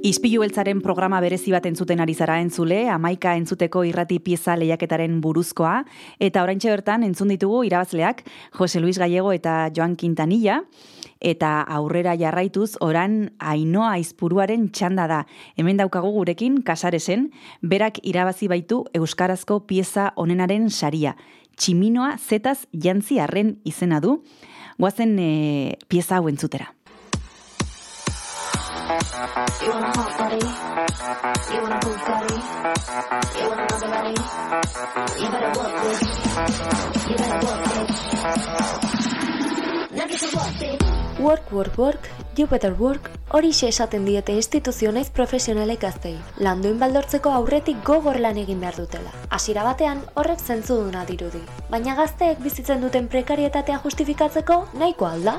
[0.00, 5.74] Izpilu beltzaren programa berezi bat entzuten ari zara entzule, amaika entzuteko irrati pieza lehiaketaren buruzkoa,
[6.16, 8.22] eta oraintxe bertan entzun ditugu irabazleak
[8.56, 10.62] Jose Luis Gallego eta Joan Quintanilla,
[11.20, 15.20] eta aurrera jarraituz oran Ainoa Aizpuruaren txanda da.
[15.60, 17.28] Hemen daukagu gurekin kasaresen,
[17.60, 21.12] berak irabazi baitu euskarazko pieza onenaren saria.
[21.60, 24.22] Tximinoa zetaz jantzi arren izena du,
[24.80, 25.32] guazen e,
[25.92, 26.72] pieza hau entzutera.
[28.90, 28.96] You
[29.70, 30.42] want a hot body?
[31.54, 32.38] You want a cool body?
[33.38, 34.14] You want another body?
[35.20, 36.00] You better work this.
[37.06, 37.94] You better work this.
[39.94, 40.78] Now get to work this.
[41.20, 46.18] Work, work, work, you better work, hori esaten diete instituzio naiz profesionalek gaztei.
[46.38, 49.12] Landuin baldortzeko aurretik gogor lan egin behar dutela.
[49.30, 51.44] Hasiera batean horrek zentzuduna dirudi.
[51.70, 55.38] Baina gazteek bizitzen duten prekarietatea justifikatzeko nahiko alda.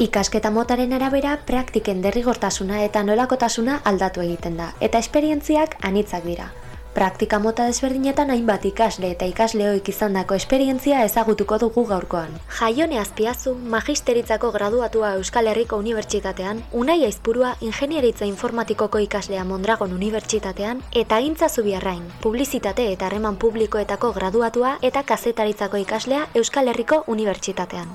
[0.00, 6.48] Ikasketa motaren arabera praktiken derrigortasuna eta nolakotasuna aldatu egiten da, eta esperientziak anitzak dira.
[6.94, 12.34] Praktika mota desberdinetan hainbat ikasle eta ikasleoik izandako esperientzia ezagutuko dugu gaurkoan.
[12.58, 21.20] Jaione Azpiazu, magisteritzako graduatua Euskal Herriko Unibertsitatean, Unai Aizpurua Ingenieritza Informatikoko ikaslea Mondragon Unibertsitatean, eta
[21.24, 27.88] Gintza Zubiarrain, Publizitate eta Harreman Publikoetako graduatua eta kazetaritzako ikaslea Euskal Herriko Unibertsitatean.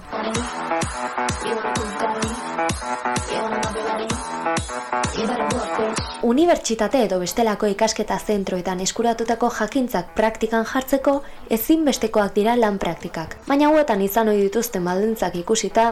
[6.27, 11.19] Unibertsitate edo bestelako ikasketa zentroetan eskuratutako jakintzak praktikan jartzeko
[11.59, 13.37] ezinbestekoak dira lan praktikak.
[13.47, 15.89] Baina hauetan izan ohi dituzten baldintzak ikusita,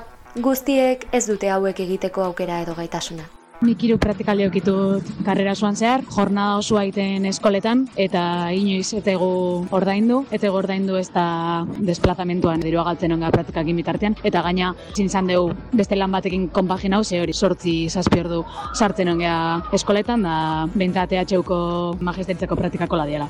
[0.50, 3.28] guztiek ez dute hauek egiteko aukera edo gaitasuna.
[3.64, 9.30] Nik hiru praktikaldi okitut karrera osoan zehar, jornada osoa egiten eskoletan, eta inoiz etegu
[9.76, 15.32] ordaindu, etegu ordaindu ez da desplazamentuan dirua galtzen onga praktikakin bitartean, eta gaina ezin izan
[15.32, 18.44] dugu beste lan batekin konpaginau, ze hori sortzi zazpi ordu
[18.74, 19.38] sartzen ongea
[19.74, 20.38] eskoletan, da
[20.76, 21.60] behintzat EHUko
[22.02, 23.30] magisteritzako praktikako ladiela.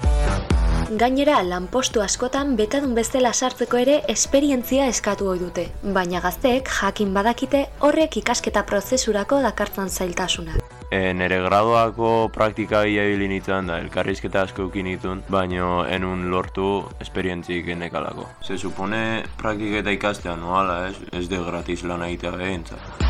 [0.86, 5.64] Gainera, lanpostu askotan betadun bestela sartzeko ere esperientzia eskatu ohi dute,
[5.96, 10.60] baina gazteek jakin badakite horrek ikasketa prozesurako dakartzan zailtasuna.
[10.94, 16.68] E, nere graduako praktika ibili nintzen da, elkarrizketa asko ukin nituen, baino enun lortu
[17.02, 18.28] esperientzik enekalako.
[18.46, 23.02] Se supone praktiketa ikastea noala, ez, ez de gratis lan egitea behintzat.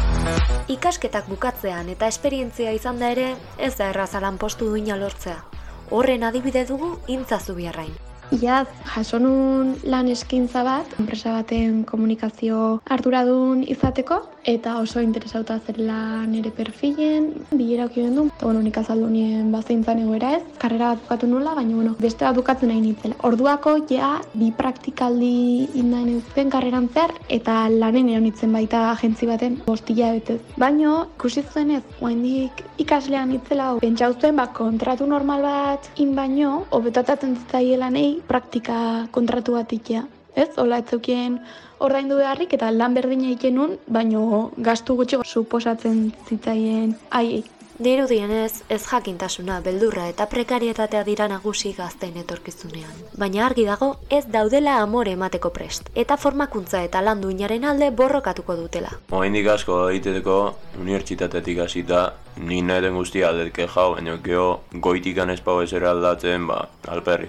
[0.71, 5.54] Ikasketak bukatzean eta esperientzia izan da ere, ez da erraza lanpostu duina lortzea.
[5.91, 7.93] Horren adibide dugu intza zubiarrain.
[8.33, 16.25] Iaz, jaso nun lan eskintza bat, enpresa baten komunikazio arduradun izateko, eta oso interesauta zerela
[16.29, 21.03] nire perfilen, bilera okioen du, eta bueno, nik azaldu nien bazintzan egoera ez, karrera bat
[21.03, 23.17] bukatu nula, baina bueno, beste bat bukatzen nahi nintzela.
[23.29, 29.61] Orduako ja bi praktikaldi indaen eutzen karreran zer, eta lanen egon nintzen baita agentzi baten
[29.65, 30.39] bostila betez.
[30.57, 37.37] Baino, ikusi zuenez, oaindik ikaslean itzela, pentsa zuen, ba, kontratu normal bat in baino, hobetotatzen
[37.41, 37.89] zitzaiela
[38.27, 40.05] praktika kontratu bat ikia.
[40.35, 41.39] Ez, hola ez zeukien
[41.79, 47.43] ordaindu beharrik eta lan berdina egiten nun, baino gastu gutxi suposatzen zitzaien haiei.
[47.75, 52.93] Dirudienez, ez jakintasuna, beldurra eta prekarietatea dira nagusi gazteen etorkizunean.
[53.19, 58.55] Baina argi dago, ez daudela amore emateko prest, eta formakuntza eta lan duinaren alde borrokatuko
[58.55, 58.93] dutela.
[59.11, 60.37] Oaindik asko egiteko
[60.79, 62.05] unibertsitatetik hasita
[62.37, 67.27] ni nahi den guztia aldetke jau, baina geho goitikan espau ezera aldatzen, ba, alperri.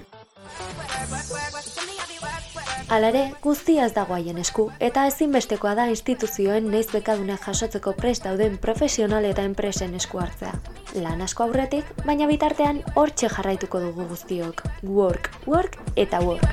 [2.89, 8.29] Hala ere, guztia ez dago haien esku, eta ezinbestekoa da instituzioen neiz bekadunak jasotzeko prest
[8.29, 10.53] dauden profesional eta enpresen esku hartzea.
[11.03, 14.63] Lan asko aurretik, baina bitartean hortxe jarraituko dugu guztiok.
[14.85, 16.47] Work, work eta work.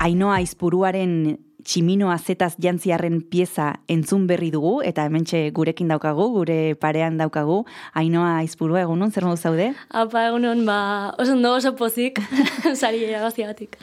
[0.00, 7.18] Ainoa Aizpuruaren tximino azetaz jantziarren pieza entzun berri dugu, eta hementxe gurekin daukagu, gure parean
[7.20, 7.58] daukagu.
[7.98, 9.68] Ainoa Aizpurua egunon, zer modu zaude?
[9.92, 10.78] Apa, egunon, ba,
[11.20, 12.22] oso ondo oso pozik,
[12.80, 13.76] sari irabaziagatik.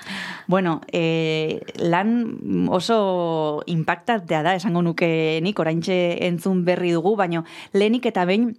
[0.50, 5.10] Bueno, e, lan oso impactatea da, esango nuke
[5.46, 8.56] nik, oraintxe entzun berri dugu, baino lehenik eta behin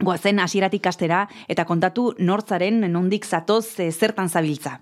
[0.00, 4.80] goazen hasieratik kastera, eta kontatu nortzaren nondik zatoz e, zertan zabiltza.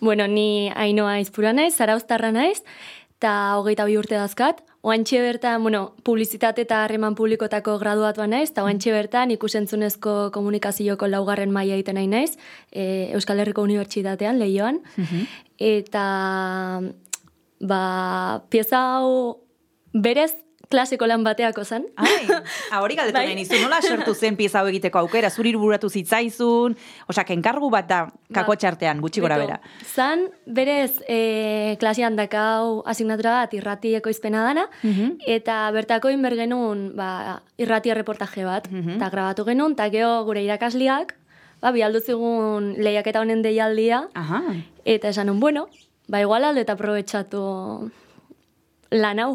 [0.00, 2.62] Bueno, ni ainoa izpura naiz, zarauztarra naiz,
[3.18, 4.62] eta hogeita bi urte dazkat.
[4.86, 11.50] Oantxe bertan, bueno, publizitate eta harreman publikotako graduatua naiz, eta oantxe bertan ikusentzunezko komunikazioko laugarren
[11.50, 12.36] maila egiten nahi naiz,
[12.70, 14.78] e, Euskal Herriko Unibertsitatean, lehioan.
[15.58, 16.04] Eta,
[17.58, 17.82] ba,
[18.54, 19.42] pieza hau
[19.92, 20.36] berez
[20.68, 21.86] klasiko lan bateako zen.
[21.96, 22.28] Ai,
[22.82, 26.76] hori galdetu nahi nizu, nola sortu zen pieza egiteko aukera, zuri buratu zitzaizun,
[27.08, 28.00] osak, enkargu bat da
[28.34, 29.58] kako txartean, gutxi gora bera.
[29.86, 34.66] Zan, berez, e, klasian dakau asignatura bat irratieko izpena dana,
[35.26, 41.14] eta bertako inber genuen ba, irratia reportaje bat, eta grabatu genuen, eta geho gure irakasliak,
[41.62, 44.42] ba, bialdu zigun lehiaketa honen deialdia, Aha.
[44.84, 45.68] eta esan bueno,
[46.08, 47.40] ba, igual alde eta aprobetxatu
[48.92, 49.32] lan hau.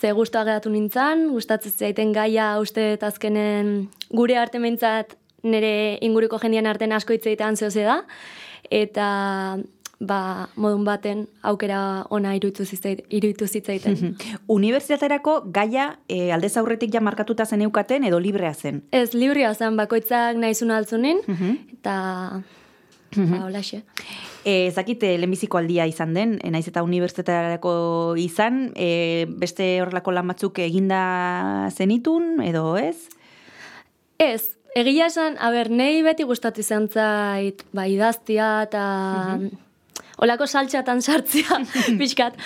[0.00, 5.16] Ze guztua geratu nintzen, gustatzen zaiten gaia uste azkenen gure arte meintzat
[5.46, 8.00] nire inguruko jendian artean asko hitz egitean zehose da,
[8.70, 9.06] eta
[10.00, 11.78] ba, modun baten aukera
[12.10, 14.16] ona iruditu zitzait- iruditu zitzaiten.
[14.56, 18.82] Unibertsitaterako gaia e, aldez aurretik ja markatuta zeneukaten edo librea zen.
[18.92, 21.22] Ez, libria zen, bakoitzak nahizun altzunin,
[21.78, 21.96] eta
[23.16, 23.82] ba, holaxe.
[24.46, 27.72] E, zakit, e, lehenbiziko aldia izan den, e, naiz eta unibertsitaterako
[28.22, 31.00] izan, e, beste horrelako lan batzuk eginda
[31.74, 33.08] zenitun, edo ez?
[34.22, 38.84] Ez, egia esan, a ber, nei beti gustatu izan zait, ba, idaztia eta
[40.22, 41.58] olako saltxatan sartzea,
[42.00, 42.38] pixkat.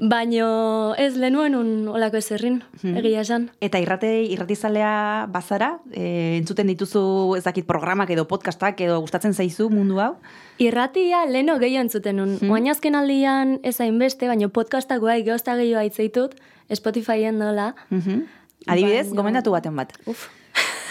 [0.00, 3.50] Baino ez lenuen un olako ezerrin, egia esan.
[3.60, 7.02] Eta irrate, irratizalea bazara, e, entzuten dituzu
[7.36, 10.14] ez dakit programak edo podcastak edo gustatzen zaizu mundu hau?
[10.56, 12.38] Irratia leno gehiago entzuten nun.
[12.40, 12.70] Mm.
[12.72, 16.34] azken aldian ez hainbeste, baino podcastak bai geozta gehiago aitzeitut,
[16.72, 17.74] Spotifyen dola.
[17.90, 19.92] Adibidez, Baina- gomendatu baten bat.
[20.06, 20.30] Uf.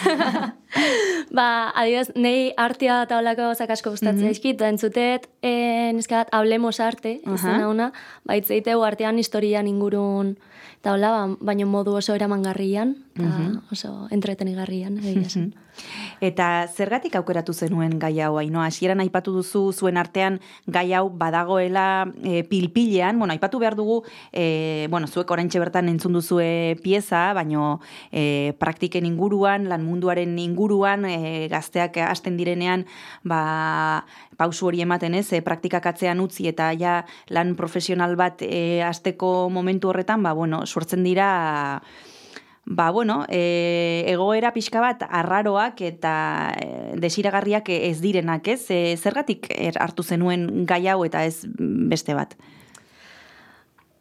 [1.36, 4.26] ba, adibidez, nei artea eta olako gauzak asko gustatzen Mhm.
[4.30, 7.34] zaizkit, da entzutet, eh, neska hablemos arte, Aha.
[7.34, 7.92] izena una,
[8.24, 10.36] ba, itzeiteu artean historian ingurun,
[10.80, 13.60] eta hola, ba, baino modu oso eramangarrian, eta Mhm.
[13.72, 15.54] oso entretenigarrian, egia esan.
[16.20, 18.66] Eta zergatik aukeratu zenuen gai hau, Ainoa?
[18.66, 24.02] Hasieran aipatu duzu zuen artean gai hau badagoela e, pilpilean, bueno, aipatu behar dugu,
[24.32, 27.80] e, bueno, zuek oraintxe bertan entzun duzue pieza, baino
[28.12, 32.84] e, praktiken inguruan, lan munduaren inguruan, e, gazteak hasten direnean,
[33.24, 34.04] ba,
[34.36, 39.48] pausu hori ematen ez, e, praktikak atzean utzi eta ja lan profesional bat e, hasteko
[39.48, 41.80] momentu horretan, ba, bueno, sortzen dira
[42.72, 46.12] Ba, bueno, e, egoera pixka bat arraroak eta
[46.54, 46.68] e,
[47.02, 48.60] desiragarriak ez direnak, ez?
[48.70, 51.48] E, zergatik er, hartu zenuen gai hau eta ez
[51.90, 52.36] beste bat?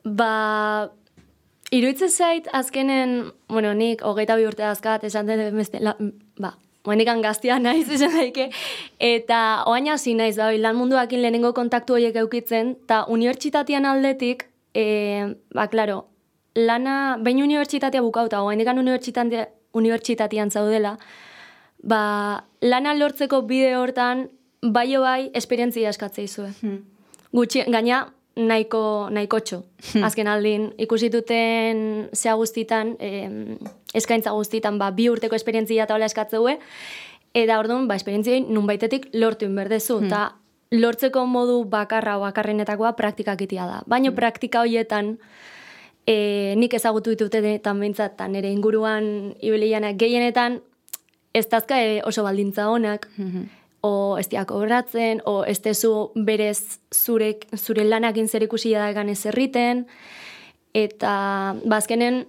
[0.06, 0.92] Ba,
[1.74, 5.96] iruditzen zait azkenen, bueno, nik hogeita bi urte dazkat, esan den beste, la,
[6.38, 6.54] ba,
[6.86, 8.52] Oainikan gaztia naiz esan daike,
[9.02, 14.46] eta oain hasi naiz, da, lan munduakin lehenengo kontaktu horiek eukitzen, eta unibertsitatean aldetik,
[14.78, 14.86] e,
[15.58, 16.04] ba, klaro,
[16.56, 20.98] lana, bain unibertsitatea bukauta, oa indikan unibertsitatea, unibertsitatean zaudela,
[21.84, 24.30] ba, lana lortzeko bide hortan,
[24.62, 26.50] bai bai, esperientzia eskatzea izue.
[27.32, 29.62] Gutxi, gaina, nahiko, nahiko txo.
[30.06, 33.58] Azken aldin, ikusi duten zea guztitan, em,
[33.94, 36.58] eskaintza guztitan, ba, bi urteko esperientzia eta hola eskatzeue,
[37.34, 40.30] eta orduan, ba, esperientziai nun baitetik lortu inberdezu, eta
[40.72, 43.84] lortzeko modu bakarra bakarrenetakoa praktikak itia da.
[43.90, 45.18] Baina praktika horietan,
[46.10, 50.60] e, nik ezagutu ditutetan behintzat, eta nire inguruan ibilianak gehienetan,
[51.38, 53.06] ez dazka e, oso baldintza honak,
[53.86, 59.12] o ez diak obratzen, o ez tezu berez zurek, zure lanakin zer ikusi da egan
[59.14, 59.86] ez erriten,
[60.74, 61.14] eta
[61.70, 62.24] bazkenen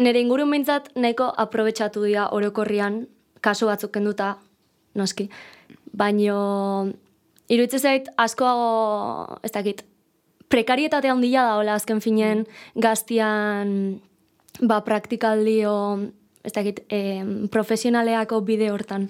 [0.00, 3.04] nire ingurun behintzat nahiko aprobetsatu dira orokorrian,
[3.44, 4.38] kasu batzuk kenduta,
[4.96, 5.28] noski.
[5.92, 6.88] Baino,
[7.52, 8.48] iruditzen zait, asko,
[9.44, 9.84] ez dakit,
[10.50, 12.44] prekarietatea handia da, hola, azken finen,
[12.74, 14.00] gaztian,
[14.60, 15.76] ba, praktikaldi o,
[16.44, 19.08] ez dakit, em, profesionaleako bide hortan.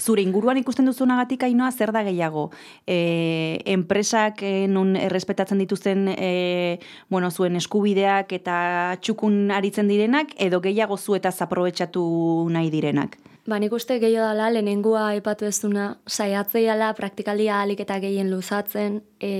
[0.00, 2.48] Zure inguruan ikusten duzunagatik ainoa zer da gehiago?
[2.88, 6.78] E, enpresak e, nun errespetatzen dituzten e,
[7.10, 12.02] bueno, zuen eskubideak eta txukun aritzen direnak edo gehiago zuetaz aprobetxatu
[12.48, 13.18] nahi direnak?
[13.50, 19.02] Ba, nik uste gehiago dela, lehenengua aipatu ez duna, saiatzeiala praktikaldia alik eta gehien luzatzen,
[19.20, 19.30] e,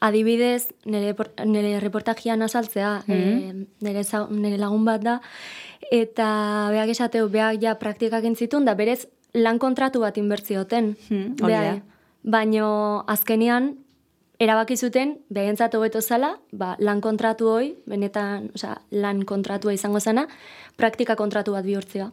[0.00, 3.64] adibidez, nire, nire reportajian azaltzea, Mhm.
[3.80, 5.20] nire, za- nire lagun bat da,
[5.90, 10.96] eta beak esateu, beak ja praktikak entzitun, da berez lan kontratu bat inbertzioten.
[11.42, 11.82] hori da.
[12.22, 13.76] Baino azkenean,
[14.38, 20.28] erabaki zuten, behentzat hobeto zala, ba, lan kontratu hoi, benetan, osea, lan kontratua izango zana,
[20.76, 22.12] praktika kontratu bat bihurtzea.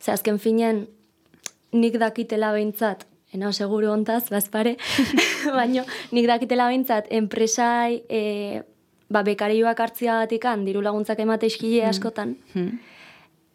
[0.00, 0.86] Ze azken finen,
[1.72, 4.76] nik dakitela behintzat, enau seguru ontaz, bazpare,
[5.58, 8.62] baino nik dakitela behintzat, enpresai, e,
[9.10, 12.36] ba, bekarioak hartziagatikan, diru laguntzak emate iskile askotan,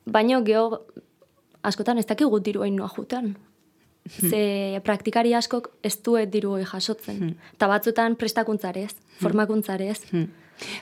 [0.06, 0.84] baino geho,
[1.64, 3.36] askotan ez dakigu diru hain noa jutan.
[4.10, 7.36] Ze praktikari askok ez duet diru hori jasotzen.
[7.54, 10.00] Eta batzutan prestakuntzarez, formakuntzarez.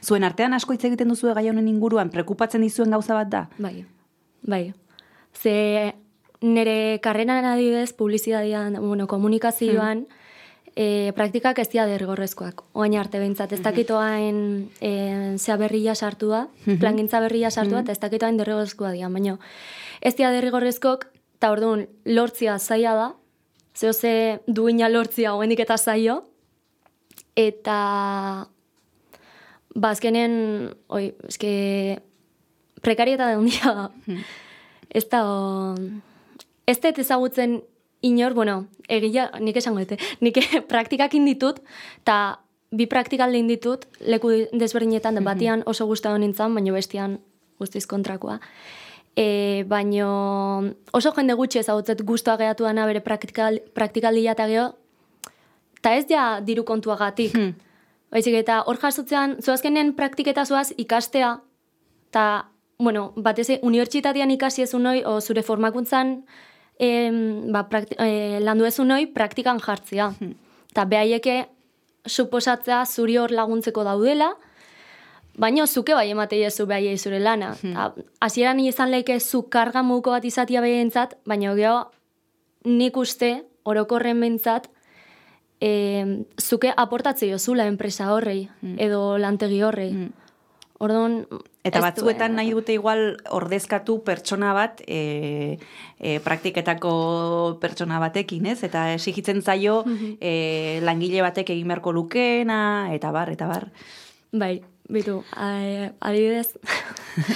[0.02, 3.42] Zuen artean asko hitz egiten duzu gai honen inguruan, prekupatzen dizuen gauza bat da?
[3.60, 3.84] Bai,
[4.48, 4.74] bai.
[5.36, 5.94] Ze
[6.42, 10.06] nire karrenan adibidez, publizidadian, bueno, komunikazioan,
[10.76, 12.62] e, praktikak ez dira derrigorrezkoak.
[12.74, 14.92] Oain arte behintzat, ez dakitoain e,
[15.38, 16.78] zea berria sartua, Mhm.
[16.80, 19.10] plangintza berria sartua, eta ez dakitoain derrigorrezkoa dira.
[19.10, 19.40] Baina
[20.02, 21.08] ez dira derrigorrezkoak,
[21.38, 23.08] eta orduan lortzia zaila da,
[23.76, 26.24] zeo ze duina lortzia hoendik eta zaio,
[27.36, 28.48] eta
[29.76, 32.00] bazkenen, oi, eske,
[32.82, 33.92] prekarieta da handia da.
[34.90, 35.76] Ez da, o,
[36.68, 37.62] ez dut ezagutzen
[38.02, 40.38] inor, bueno, egia, nik esango dute, nik
[40.72, 41.62] praktikakin ditut,
[42.04, 42.40] eta
[42.72, 47.18] bi praktikaldein ditut, leku desberdinetan, da batian oso gustatu nintzen, baina bestian
[47.60, 48.40] guztiz kontrakoa.
[49.18, 50.10] E, baino
[50.94, 54.68] oso jende gutxi ezagutzet guztua gehatu dana bere praktikal, praktikaldia eta geho,
[55.80, 57.34] eta ez ja diru kontuagatik.
[58.14, 61.32] Baizik eta hor jasotzean, zoazkenen praktiketa zoaz ikastea,
[62.12, 66.22] eta, bueno, batez unibertsitatean ikasi ezun noi, o zure formakuntzan
[66.80, 70.12] em, ba, prakti, e, landu ezun noi, praktikan jartzea.
[70.72, 71.38] Eta behaieke
[72.08, 74.32] suposatzea zuri hor laguntzeko daudela,
[75.38, 77.54] baina zuke bai ematei ezu behaiei zure lana.
[77.62, 81.78] Ta, Hasieran izan leike zu karga muko bat izatia behentzat, baina geho
[82.66, 84.70] nik uste, orokorren bentzat,
[85.62, 88.48] e, zuke aportatze jozula enpresa horrei,
[88.78, 89.92] edo lantegi horrei.
[90.80, 91.26] Orduan,
[91.66, 95.58] Eta batzuetan nahi dute igual ordezkatu pertsona bat e,
[96.00, 98.62] e, praktiketako pertsona batekin, ez?
[98.64, 99.84] Eta exigitzen zaio
[100.22, 103.72] e, langile batek egin beharko lukeena, eta bar, eta bar.
[104.32, 106.54] Bai, bitu, a- adibidez,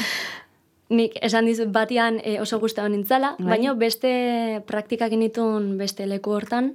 [0.91, 3.55] nik esan dizut batian e, oso gustatu nintzala, Bai.
[3.55, 6.73] baina beste praktikak initun beste leku hortan,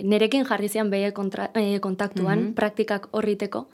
[0.00, 2.54] nerekin jarri zian behe kontra, e, kontaktuan, Mhm.
[2.54, 3.66] praktikak horriteko,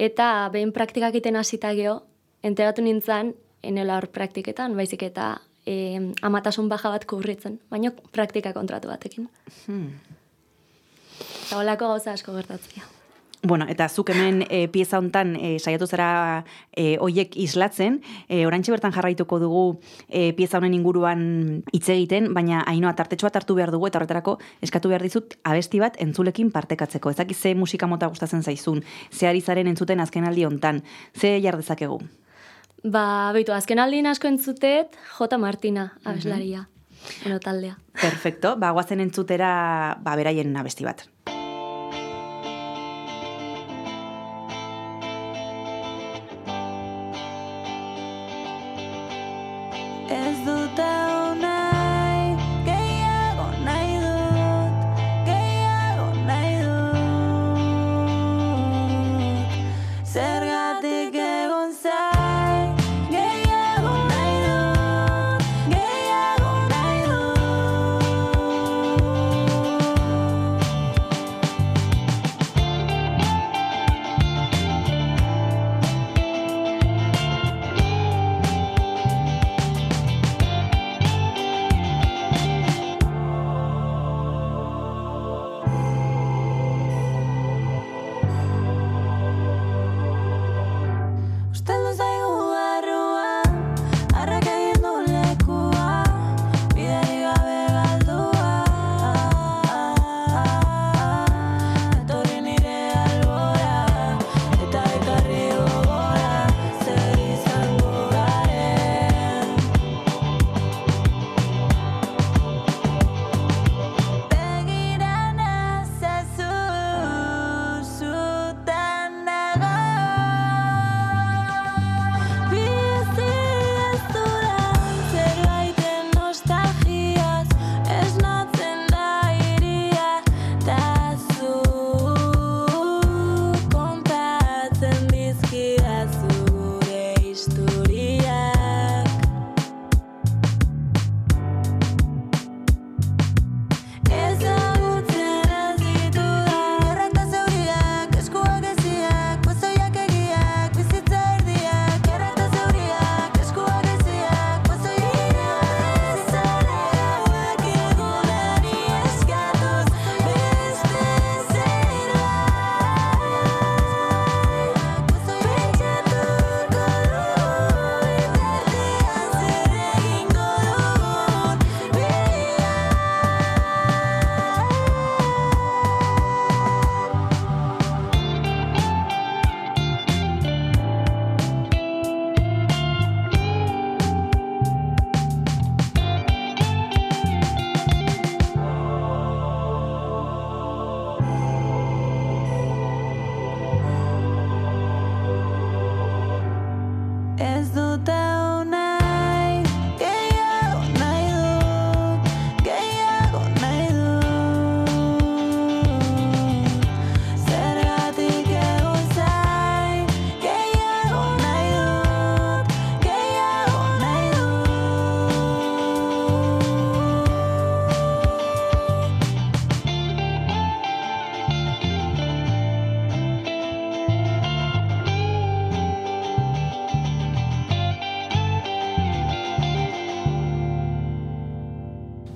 [0.00, 2.00] eta behin praktikak iten hasita geho,
[2.42, 5.34] enteratu nintzen, enela hor praktiketan, baizik eta
[5.68, 9.28] e, amatasun baja bat kubritzen, baina praktika kontratu batekin.
[9.66, 9.92] Hmm.
[11.20, 12.99] Eta holako gauza asko gertatzea.
[13.42, 16.44] Bueno, eta zuk hemen e, pieza hontan e, saiatu zara
[16.76, 19.62] e, oiek islatzen, e, orantxe bertan jarraituko dugu
[20.08, 21.22] e, pieza honen inguruan
[21.72, 25.80] hitz egiten, baina hainoa tartetxo bat hartu behar dugu eta horretarako eskatu behar dizut abesti
[25.80, 27.10] bat entzulekin partekatzeko.
[27.10, 30.82] Ez dakit ze musika mota gustatzen zaizun, ze ari zaren entzuten azkenaldi hontan,
[31.16, 32.00] ze jar dezakegu.
[32.84, 35.38] Ba, beitu, azken aldin asko entzutet, J.
[35.38, 36.68] Martina, abeslaria.
[37.22, 37.78] Bueno, taldea.
[37.92, 41.08] Perfecto, ba, guazen entzutera ba, beraien abesti bat.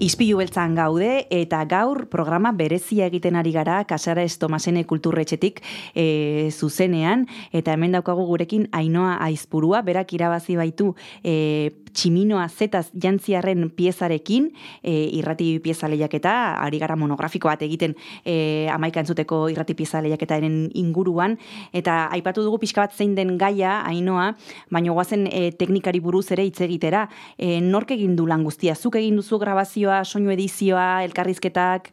[0.04, 5.62] Ispilu beltzan gaude eta gaur programa berezia egiten ari gara Kasara Estomasene kulturretxetik
[5.96, 7.22] e, zuzenean.
[7.56, 10.90] Eta hemen daukagu gurekin Ainoa Aizpurua, berak irabazi baitu
[11.22, 14.50] e, tximinoa zetaz jantziarren piezarekin,
[14.82, 16.34] e, irrati pieza lehiaketa,
[16.64, 21.38] ari gara monografiko bat egiten e, amaika entzuteko irrati pieza lehiaketaren inguruan,
[21.72, 24.32] eta aipatu dugu pixka bat zein den gaia, Ainoa,
[24.70, 27.06] baina guazen e, teknikari buruz ere hitz egitera,
[27.38, 31.92] e, nork egin du lan guztia, zuk egin duzu grabazioa, soinu edizioa, elkarrizketak,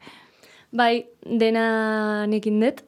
[0.71, 2.79] Bai, dena nekin dut.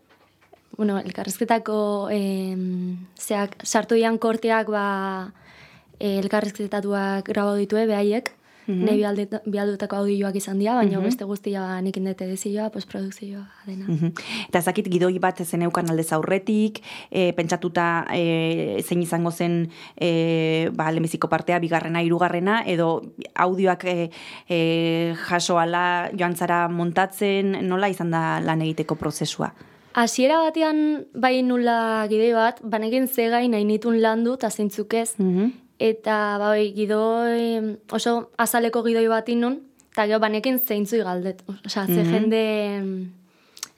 [0.77, 4.85] Bueno, elkarrizketako em, zeak, sartu ian korteak ba,
[6.03, 8.33] eh, elkarrizketatuak grabau ditue behaiek.
[8.63, 11.03] Nei bialde- bialdutako audioak izan dira, baina Mhm.
[11.03, 13.85] beste guztia ba, nekin dut edizioa, postprodukzioa dena.
[13.89, 14.13] Mhm.
[14.47, 16.79] Eta ez dakit gidoi bat zeneukan aldez aurretik,
[17.11, 19.67] e, pentsatuta e, zein izango zen
[19.99, 23.01] e, ba, lehenbiziko partea, bigarrena, hirugarrena, edo
[23.35, 24.09] audioak e,
[24.47, 29.51] e, jaso ala joan zara montatzen, nola izan da lan egiteko prozesua?
[29.93, 35.15] Hasiera batean bai nula gidoi bat, banekin ze gai nahi nitun landu eta zeintzuk ez.
[35.83, 39.57] Eta bai, gidoi, oso azaleko gidoi bat inun,
[39.91, 41.41] eta gero banekin zeintzu galdet.
[41.65, 42.13] Osea, ze Mhm.
[42.13, 42.43] jende
[42.77, 43.11] em,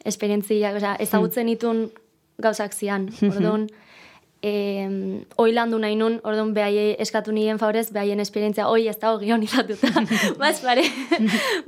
[0.06, 1.90] esperientziak, osea, ezagutzen itun
[2.38, 3.08] gauzak zian.
[3.10, 3.32] Mhm.
[3.32, 3.66] Orduan,
[4.44, 9.18] eh, oi landu nahi nun, orduan behai eskatu nien favorez, behaien esperientzia, oi ez dago
[9.20, 9.88] gion izatuta,
[10.38, 10.84] baz pare.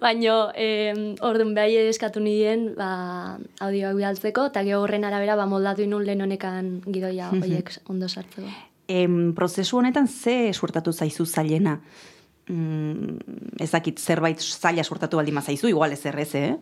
[0.03, 5.81] Baina, eh, orduan behai eskatu nien, ba, audioak bialtzeko, eta gero horren arabera, ba, moldatu
[5.81, 7.41] inun lehen honekan gidoia Mhm.
[7.41, 8.47] horiek ondo sartzeko.
[8.87, 11.81] Em, prozesu honetan ze suertatu zaizu zailena?
[12.47, 13.17] Mm,
[13.59, 16.55] ez dakit zerbait zaila suertatu baldin zaizu, igual ez errez, eh?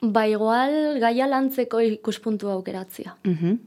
[0.00, 3.16] Ba, igual, gaia lantzeko ikuspuntu aukeratzia.
[3.24, 3.58] Mhm.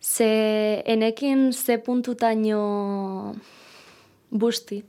[0.00, 3.34] Ze enekin ze puntutaino
[4.30, 4.82] busti,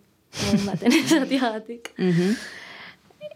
[0.65, 1.93] baten esatiagatik.
[1.97, 2.36] Mhm.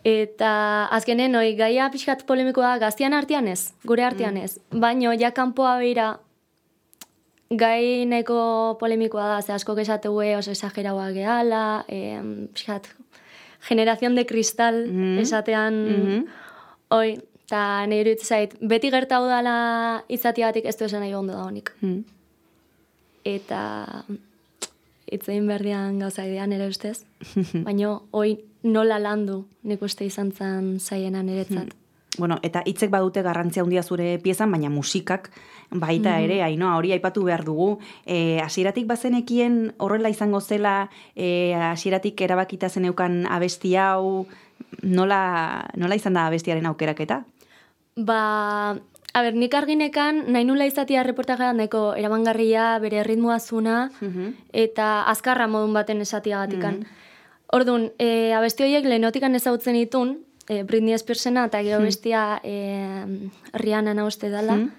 [0.03, 4.59] Eta azkenen, oi, gaia pixkat polemikoa gaztian artean ez, gure artean ez.
[4.71, 6.19] Baino, ja kanpoa beira,
[7.49, 12.87] gai nahiko polemikoa da, ze asko esateue oso esageraua gehala, em, pixkat,
[13.61, 15.19] generación de cristal Mhm.
[15.19, 16.25] esatean, Mhm.
[16.89, 21.71] oi, eta nire zait, beti gertau dala izatiagatik ez du esan nahi ondo da honik.
[21.81, 22.03] Mhm.
[23.23, 24.03] Eta
[25.11, 27.05] itzein berdian gauza idean ere ustez,
[27.67, 31.73] baino hoi nola landu nik uste izan zen zaiena niretzat.
[32.17, 35.29] Bueno, eta hitzek badute garrantzia handia zure piezan, baina musikak
[35.69, 36.23] baita Mhm.
[36.23, 37.79] ere, ainoa, hori aipatu behar dugu.
[38.05, 38.39] E,
[38.85, 44.27] bazenekien horrela izango zela, e, hasieratik erabakita zeneukan abesti hau,
[44.81, 47.25] nola, nola izan da abestiaren aukeraketa?
[47.95, 48.77] Ba,
[49.13, 53.91] a ber, nik arginekan nahi nula izatea reportajea neko eramangarria, bere ritmoa zuna,
[54.53, 56.85] eta azkarra modun baten esatiagatikan.
[57.53, 61.85] Orduan, e, abesti horiek lehenotikan ezagutzen ditun, e, Britney Spearsena eta gero Mhm.
[61.85, 63.05] bestia e,
[63.53, 64.55] Rihanna nauste dala.
[64.55, 64.71] Mhm.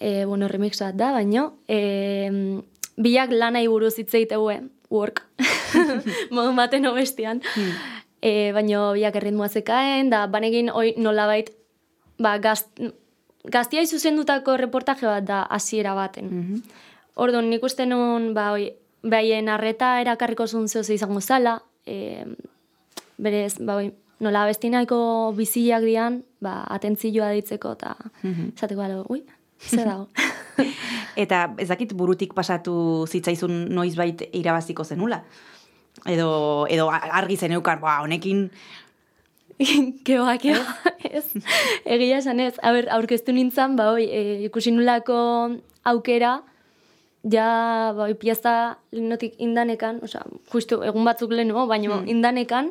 [0.00, 1.58] E, bueno, remix bat da, baino.
[1.68, 2.30] E,
[2.96, 5.24] biak lanai buruz hitz egiteue, work,
[6.34, 7.42] modun baten obestian.
[8.22, 11.50] E, baino biak erritmoa zekaen, da banekin hoi nolabait,
[12.18, 12.70] ba, gazt,
[13.44, 16.62] gaztia zuzendutako reportaje bat da hasiera baten.
[17.18, 18.70] Orduan, nik uste nun, ba, oi,
[19.02, 22.24] behaien arreta erakarriko zuen zehose izango zala, e,
[23.18, 23.92] berez, ba, oi,
[24.22, 24.98] nola abesti nahiko
[25.36, 28.52] biziak dian, ba, atentzioa ditzeko, eta Mhm.
[28.56, 29.22] esateko balo, ui,
[29.58, 30.08] ze dago.
[31.22, 35.22] Eta ez dakit burutik pasatu zitzaizun noizbait irabaziko zenula?
[36.06, 38.50] Edo, edo argi zeneukan, ba, honekin...
[40.06, 40.62] Keoa, keoa,
[41.10, 41.24] ez.
[41.84, 42.54] Egia esan ez.
[42.62, 45.16] A ber, aurkeztu nintzen, ba, oi, e, ikusi nulako
[45.90, 46.36] aukera,
[47.26, 47.48] ja,
[47.96, 52.06] ba, pieza lehenotik indanekan, osea, justu egun batzuk lehenu, baina Hmm.
[52.06, 52.70] indanekan,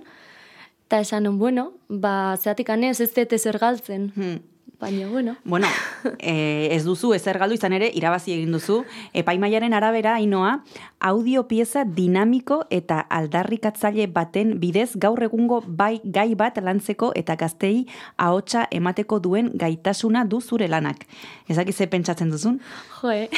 [0.88, 4.12] eta esan bueno, ba, zeatik anez, ez dut ezer galtzen.
[4.16, 4.40] Hmm.
[4.80, 5.38] Baina, bueno.
[5.44, 5.68] Bueno,
[6.20, 8.84] eh, ez duzu ezer galdu izan ere irabazi egin duzu.
[9.18, 10.60] Epaimaiaren arabera, Ainoa,
[11.00, 17.88] audio pieza dinamiko eta aldarrikatzaile baten bidez gaur egungo bai gai bat lantzeko eta gaztei
[18.18, 21.08] ahotsa emateko duen gaitasuna du zure lanak.
[21.50, 22.62] Ezak ze pentsatzen duzun?
[23.02, 23.30] Jo, eh?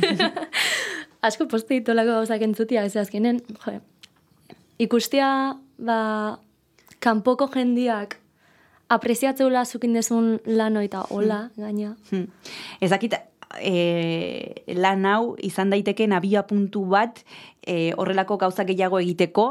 [1.26, 3.80] Asko poste ditolako gauzak entzutia, ez azkenen, jo,
[4.78, 6.38] ikustea, ba,
[7.00, 8.16] kanpoko jendiak
[8.88, 11.96] apreziatzeula zukin dezun lano eta hola, gaina.
[12.10, 12.28] Hmm.
[12.80, 13.16] Ez dakit,
[13.60, 17.22] e, lan hau izan daiteken abia puntu bat
[17.66, 19.48] e, horrelako gauza gehiago egiteko,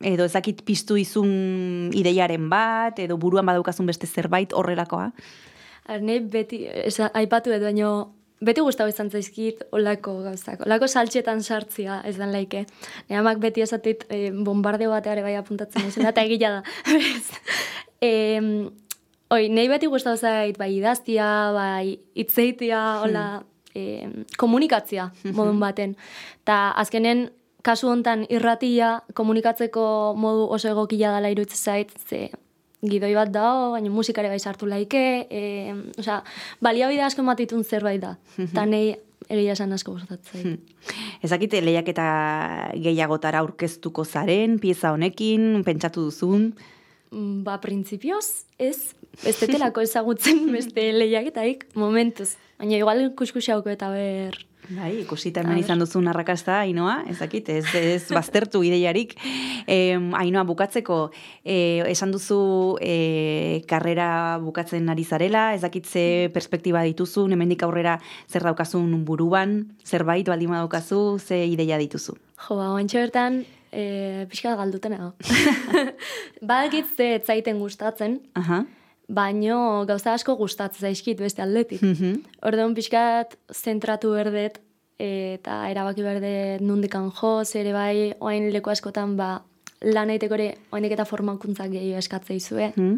[0.00, 5.10] edo ez dakit piztu izun ideiaren bat, edo buruan badaukazun beste zerbait horrelakoa.
[5.86, 7.92] Arne beti, ez, aipatu edo baino,
[8.40, 10.64] beti gustatu izan zaizkit olako gauzak.
[10.66, 12.66] Olako saltxetan sartzia ez dan laike.
[13.08, 16.62] Nire amak beti esatit e, bombardeo bateare bai apuntatzen izan, eta egila da.
[18.08, 18.12] e,
[19.32, 23.26] oi, nahi beti gustatu zait bai idaztia, bai itzeitia, hola,
[23.74, 24.06] e,
[24.36, 25.96] komunikatzia modun baten.
[26.44, 27.28] Ta azkenen
[27.66, 29.86] kasu hontan irratia komunikatzeko
[30.20, 32.28] modu oso egokia dela iruditzen zait, ze
[32.84, 35.42] gidoi bat dago, baina musikare bai sartu laike, e,
[35.98, 36.20] osea,
[36.60, 38.16] baliabide asko ematitun zerbait da.
[38.42, 38.94] Eta nahi
[39.32, 40.96] egia esan asko gustatzen zait.
[41.26, 42.06] Ezakite lehiak eta
[42.74, 46.50] gehiagotara aurkeztuko zaren, pieza honekin, pentsatu duzun.
[47.10, 52.34] Mm, Ba, printzipioz, ez, ez detelako ezagutzen beste lehiaketaik, momentuz.
[52.60, 54.38] Baina igual kuskusi hauko eta ber...
[54.66, 59.14] Bai, ikusita hemen izan duzun arrakasta, Ainoa, ezakit, ez, ez baztertu ideiarik.
[59.66, 60.98] E, Ainoa, bukatzeko,
[61.44, 61.56] e,
[61.90, 62.40] esan duzu
[62.82, 64.08] e, karrera
[64.42, 67.98] bukatzen ari zarela, ezakit ze perspektiba dituzun, hemendik aurrera
[68.28, 72.16] zer daukazun buruan, zerbait baldin badaukazu, ze ideia dituzu.
[72.48, 75.12] Jo, ba, oantxe bertan, e, pixka galduten nago.
[76.50, 78.64] Badakit ze ez zaiten gustatzen, Aha.
[79.08, 81.82] Baino gauza asko gustatzen zaizkit beste aldetik.
[81.82, 82.22] Mhm.
[82.42, 84.60] Orduan pixkat zentratu berdet
[84.98, 89.42] eta erabaki berdet nundikan jo, ere bai oain leku askotan ba
[89.82, 92.72] lan egiteko ere oainek eta formakuntzak gehiago eskatzea izue.
[92.76, 92.96] Mhm.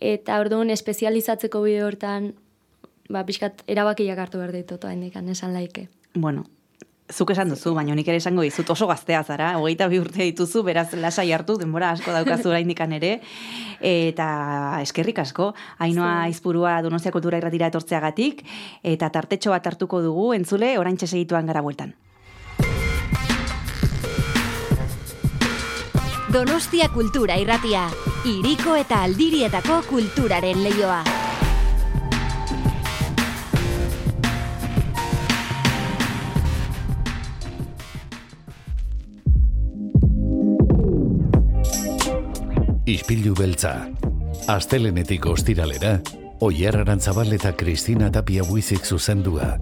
[0.00, 2.34] Eta orduan espezializatzeko bide hortan
[3.08, 5.88] ba pixkat erabakiak hartu berdit oaindik esan laike.
[6.14, 6.44] Bueno,
[7.10, 10.62] zuk esan duzu, baina nik ere esango dizut oso gaztea zara, hogeita bi urte dituzu,
[10.66, 13.18] beraz lasai hartu, denbora asko daukazu oraindikan ere,
[13.80, 14.28] eta
[14.82, 18.44] eskerrik asko, hainoa izpurua Donostia Kultura irratira etortzeagatik,
[18.82, 21.94] eta tartetxo bat hartuko dugu, entzule, orain segituan gara bueltan.
[26.32, 27.90] Donostia Kultura irratia.
[28.24, 31.21] Iriko eta aldirietako kulturaren leioa.
[42.82, 43.76] Ispilu beltza.
[44.50, 46.00] Astelenetik ostiralera,
[46.42, 49.52] Oyer Arantzabal eta Kristina Tapia buizik zuzendua.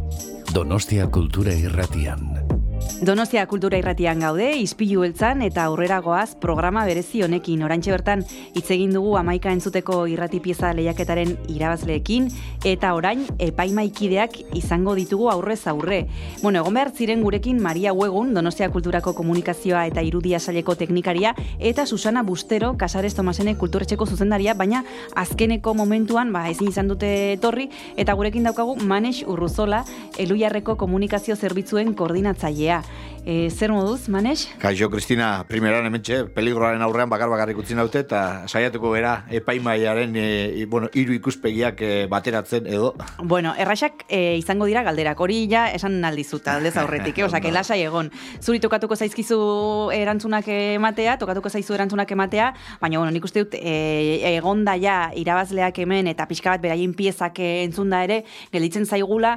[0.55, 2.60] Donostia Kultura Irratian.
[3.01, 7.63] Donostia Kultura Irratian gaude, izpilu beltzan eta aurrera goaz programa berezi honekin.
[7.65, 12.27] Orantxe bertan hitz egin dugu amaika entzuteko irrati pieza lehiaketaren irabazleekin
[12.69, 16.03] eta orain epaimaikideak izango ditugu aurrez aurre.
[16.43, 21.87] Bueno, egon behar ziren gurekin Maria Huegun, Donostia Kulturako Komunikazioa eta Irudia Saileko teknikaria eta
[21.87, 24.85] Susana Bustero, Casares Tomasene kulturetxeko zuzendaria, baina
[25.17, 29.87] azkeneko momentuan ba ezin izan dute etorri eta gurekin daukagu Manex Urruzola,
[30.19, 32.85] Elujarreko Komunikazio Zerbitzuen koordinatzailea.
[33.21, 34.47] E, zer moduz, Manex?
[34.59, 40.25] Kaixo, Kristina, primeran hementxe, peligroaren aurrean bakar bakarrik utzi naute, eta saiatuko gara epaimaiaren e,
[40.57, 42.95] i- bueno, hiru ikuspegiak e, bateratzen edo.
[43.23, 47.25] Bueno, erraxak e, izango dira galderak, hori ja esan aldizut, aldez aurretik, eh?
[47.29, 48.09] Osa, lasai egon.
[48.41, 54.35] Zuri tokatuko zaizkizu erantzunak ematea, tokatuko zaizu erantzunak ematea, baina, bueno, nik uste dut, e,
[54.37, 59.37] egonda ja irabazleak hemen eta pixka bat beraien piezak eh, entzunda ere, gelditzen zaigula,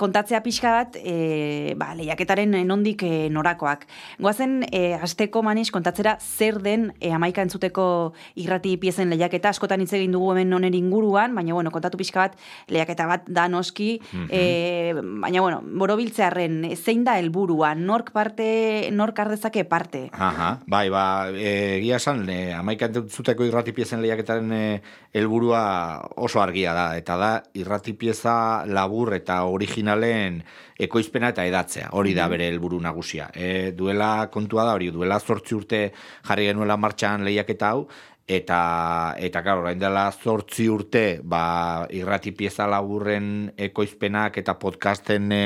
[0.00, 3.86] kontatzea pixka bat, e, ba, lehiaketaren nondik e, norakoak.
[4.22, 7.86] Goazen, e, asteko maniz kontatzera zer den e, amaika entzuteko
[8.40, 12.38] irrati piezen lehiaketa, askotan hitz egin dugu hemen honen inguruan, baina, bueno, kontatu pixka bat,
[12.68, 19.64] lehiaketa bat da noski, e, baina, bueno, borobiltzearren, zein da helburua, nork parte, nork ardezake
[19.68, 20.08] parte?
[20.12, 24.64] Aha, bai, ba, e, egia esan, e, amaika entzuteko irrati piezen lehiaketaren e,
[25.14, 25.62] helburua
[26.16, 29.42] oso argia da, eta da irrati pieza labur eta
[29.84, 30.42] originalen
[30.78, 32.30] ekoizpena eta edatzea, hori da Mhm.
[32.30, 33.30] bere helburu nagusia.
[33.34, 35.92] E, duela kontua da hori, duela zortzi urte
[36.26, 37.86] jarri genuela martxan lehiaketa hau,
[38.26, 45.40] eta eta claro, orain dela 8 urte, ba irrati pieza laburren ekoizpenak eta podcasten e,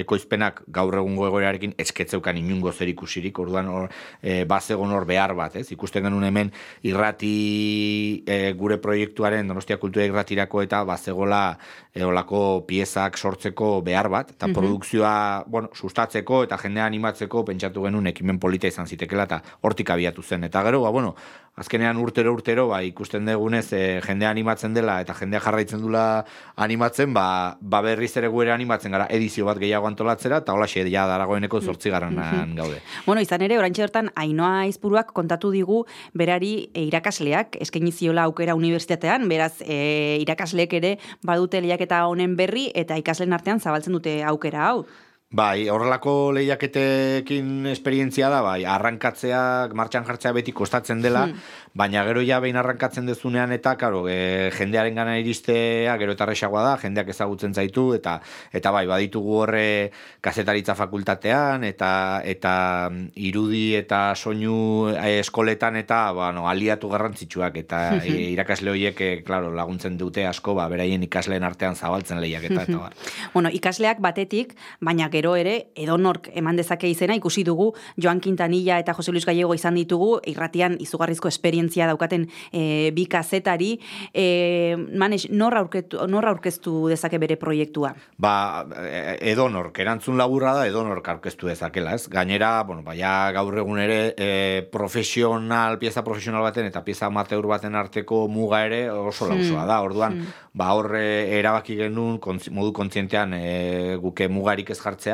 [0.00, 3.90] ekoizpenak gaur egungo egoerarekin esketzeukan inungo zer ikusirik, orduan hor
[4.22, 5.66] e, bazegon hor behar bat, ez?
[5.72, 6.52] Ikusten genuen hemen
[6.82, 11.58] irrati e, gure proiektuaren Donostia Kultura Irratirako eta bazegola
[11.92, 14.54] e, olako piezak sortzeko behar bat, eta Mhm.
[14.54, 20.22] produkzioa, bueno, sustatzeko eta jendea animatzeko pentsatu genuen ekimen polita izan zitekela eta hortik abiatu
[20.22, 20.44] zen.
[20.44, 21.14] Eta gero, ba, bueno,
[21.56, 21.96] azkenean
[22.30, 26.24] urtero urtero ba, ikusten dugunez e, jendea animatzen dela eta jendea jarraitzen dula
[26.56, 31.06] animatzen, ba, ba berriz ere guere animatzen gara edizio bat gehiago antolatzera eta hola ja
[31.06, 32.80] daragoeneko zortzigarrenan gaude.
[33.06, 38.54] Bueno, izan ere, orantxe bertan, Ainoa Izpuruak kontatu digu berari e, irakasleak, eskaini ziola aukera
[38.54, 44.68] unibertsitatean, beraz, e, irakasleek ere badute lehiaketa honen berri eta ikasleen artean zabaltzen dute aukera
[44.68, 44.84] hau.
[45.32, 51.38] Bai, horrelako lehiaketekin esperientzia da, bai, arrankatzeak, martxan jartzea beti kostatzen dela, Hmm.
[51.72, 56.62] baina gero ja behin arrankatzen dezunean eta, karo, e, jendearen gana iristea, gero eta erresagoa
[56.66, 58.20] da, jendeak ezagutzen zaitu, eta
[58.52, 66.12] eta bai, baditugu horre kazetaritza fakultatean, eta eta mm, irudi eta soinu eh, eskoletan eta,
[66.12, 71.42] bueno, aliatu garrantzitsuak, eta e, irakasle horiek, e, claro, laguntzen dute asko, ba, beraien ikasleen
[71.42, 73.00] artean zabaltzen lehiaketa, eta bar.
[73.32, 78.92] Bueno, ikasleak batetik, baina gero ere, edonork eman dezake izena, ikusi dugu Joan Quintanilla eta
[78.94, 83.78] Jose Luis Gallego izan ditugu, irratian izugarrizko esperientzia daukaten e, bi kazetari.
[84.12, 87.94] E, manes, nor, aurketu, nor aurkeztu dezake bere proiektua?
[88.18, 92.08] Ba, e- edonork, erantzun laburra da edonork aurkeztu dezakela, ez?
[92.08, 97.46] Gainera, bueno, ba, ja gaur egun ere e, profesional, pieza profesional baten eta pieza amateur
[97.46, 99.66] baten arteko muga ere oso Hmm.
[99.66, 99.80] da.
[99.82, 100.26] Orduan, Hmm.
[100.54, 102.18] ba, horre erabaki genuen
[102.50, 105.11] modu kontzientean e, guke mugarik ez jartzea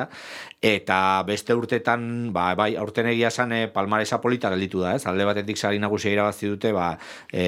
[0.61, 5.05] eta beste urtetan, ba, bai, aurten egia esan e, palmaresa polita gelditu da, ez?
[5.07, 6.88] Alde batetik sari nagusia irabazi dute, ba,
[7.32, 7.44] e,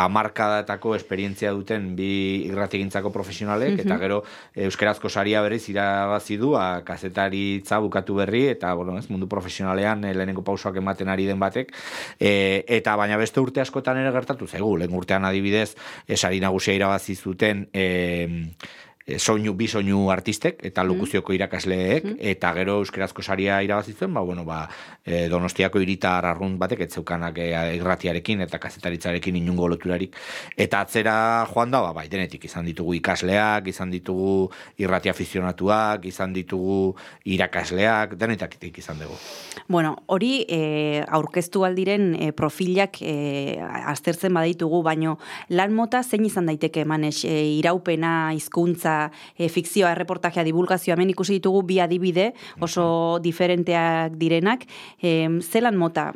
[0.00, 2.10] amarkadatako esperientzia duten bi
[2.48, 3.80] irratigintzako profesionalek, Mhm.
[3.86, 4.22] eta gero
[4.54, 10.14] euskerazko saria berriz irabazi du, a, kazetaritza bukatu berri, eta bueno, ez, mundu profesionalean e,
[10.14, 11.72] lehenengo pausoak ematen ari den batek,
[12.18, 15.74] e, eta baina beste urte askotan ere gertatu zaigu, lehen urtean adibidez,
[16.06, 18.52] e, sari nagusia irabazi zuten, e,
[19.10, 24.22] e, soinu, bi soinu artistek eta lokuzioko irakasleek eta gero euskerazko saria irabazi zuen, ba,
[24.26, 24.62] bueno, ba,
[25.04, 30.16] e, donostiako iritar arrunt batek ez zeukanak e, irratiarekin eta kazetaritzarekin inungo loturarik.
[30.56, 34.50] Eta atzera joan da, ba, bai, denetik izan ditugu ikasleak, izan ditugu
[34.80, 36.94] irrati afizionatuak, izan ditugu
[37.30, 39.18] irakasleak, denetakitik izan dugu.
[39.70, 46.50] Bueno, hori e, aurkeztu aldiren e, profilak e, aztertzen baditugu, baino lan mota zein izan
[46.50, 48.99] daiteke manes, e, iraupena, hizkuntza,
[49.36, 54.66] e, fikzioa, erreportajea, divulgazioa, hemen ikusi ditugu bi adibide oso diferenteak direnak,
[55.00, 56.10] e, zelan mota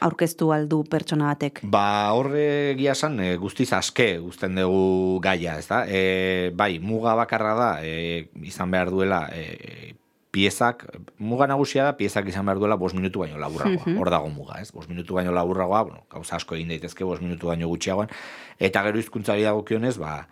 [0.00, 1.62] aurkeztu aldu pertsona batek?
[1.70, 5.84] Ba, horre egia esan, e, guztiz aske guzten dugu gaia, ez da?
[5.86, 9.94] E, bai, muga bakarra da, e, izan behar duela, e,
[10.30, 10.84] piezak,
[11.18, 13.82] muga nagusia da, piezak izan behar duela bos minutu baino laburragoa.
[13.82, 13.98] Mhm.
[13.98, 14.70] Hor dago muga, ez?
[14.72, 18.12] Bos minutu baino laburragoa, bueno, gauza asko egin daitezke bos minutu baino gutxiagoan,
[18.58, 20.28] eta gero hizkuntzari dagokionez, ba,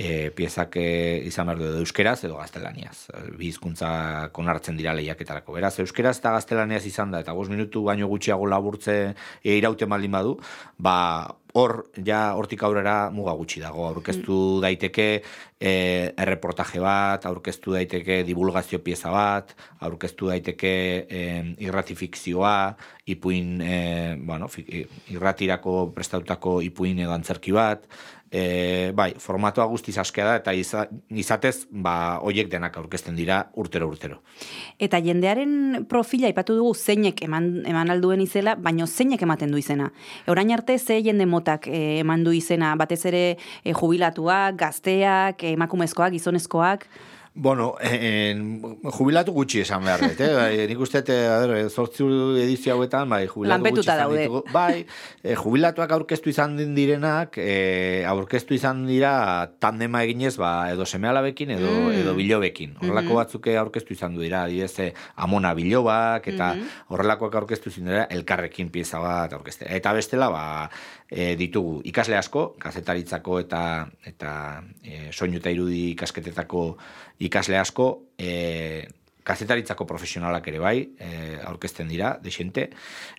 [0.00, 0.84] e, piezak e,
[1.28, 3.10] izan behar du euskeraz edo gaztelaniaz.
[3.12, 3.90] E, Bi hizkuntza
[4.32, 5.58] konartzen dira lehiaketarako.
[5.58, 10.16] Beraz, euskeraz eta gaztelaniaz izan da, eta bost minutu baino gutxiago laburtze e, iraute maldin
[10.16, 10.38] badu,
[10.80, 10.96] ba,
[11.58, 13.84] hor, ja, hortik aurrera muga gutxi dago.
[13.90, 15.08] Aurkeztu daiteke
[15.60, 15.72] e,
[16.16, 19.52] erreportaje bat, aurkeztu daiteke divulgazio pieza bat,
[19.84, 20.72] aurkeztu daiteke
[21.10, 21.24] e,
[21.66, 22.54] irratifikzioa,
[23.10, 23.80] ipuin, e,
[24.22, 27.84] bueno, fi- irratirako prestatutako ipuin edo antzerki bat,
[28.30, 33.88] e, bai, formatoa guztiz askea da, eta iza, izatez, ba, hoiek denak aurkezten dira urtero
[33.90, 34.20] urtero.
[34.78, 39.90] Eta jendearen profila ipatu dugu zeinek eman, eman alduen izela, baino zeinek ematen du izena.
[40.30, 45.56] Orain arte ze jende motak eh, eman du izena, batez ere eh, jubilatuak, gazteak, eh,
[45.58, 46.86] emakumezkoak, gizonezkoak,
[47.32, 50.30] Bueno, en, jubilatu gutxi esan behar dut, eh?
[50.34, 52.02] Bai, nik uste, eh, a ber, zortzi
[52.42, 54.24] edizio hauetan, bai, jubilatu Lanpetuta gutxi izan daude.
[54.24, 54.40] ditugu.
[54.52, 54.86] Bai,
[55.22, 59.12] eh, jubilatuak aurkeztu izan din direnak, eh, aurkeztu izan dira
[59.62, 61.92] tandema eginez, ba, edo semealabekin edo, Mm.
[62.00, 62.74] edo bilobekin.
[62.80, 63.14] Horrelako Mhm.
[63.22, 66.66] batzuk aurkeztu izan du dira, adibidez, eh, amona bilobak, eta Mhm.
[66.88, 69.66] horrelakoak aurkeztu izan dira, elkarrekin pieza bat aurkezte.
[69.70, 70.68] Eta bestela, ba,
[71.10, 73.64] e, ditugu ikasle asko, kazetaritzako eta
[74.06, 74.32] eta
[74.82, 76.64] e, soinu eta irudi ikasketetako
[77.26, 78.86] ikasle asko, e,
[79.30, 82.70] kazetaritzako profesionalak ere bai, e, aurkezten dira, desente,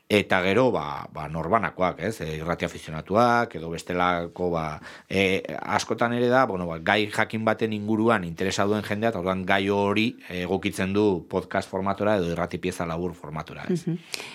[0.09, 4.65] eta gero, ba, ba norbanakoak, ez, e, irrati afizionatuak, edo bestelako, ba,
[5.07, 5.43] e,
[5.77, 10.09] askotan ere da, bueno, ba, gai jakin baten inguruan interesa duen jendea, eta gai hori
[10.41, 13.85] egokitzen du podcast formatora edo irrati pieza labur formatora, ez.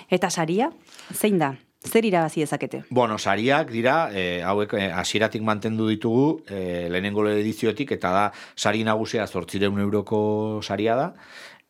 [0.09, 0.71] Eta saria,
[1.13, 1.57] zein da?
[1.85, 2.85] Zer irabazi dezakete?
[2.91, 8.25] Bueno, sariak dira, e, hauek e, hasieratik mantendu ditugu, e, lehenengo ediziotik, eta da,
[8.57, 11.13] sari nagusia zortzireun euroko saria da,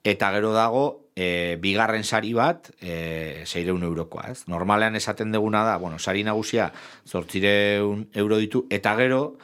[0.04, 0.84] eta gero dago,
[1.16, 4.44] e, bigarren sari bat, e, seireun eurokoa, ez?
[4.48, 6.70] Normalean esaten deguna da, bueno, sari nagusia
[7.08, 9.36] zortzireun euro ditu, eta gero,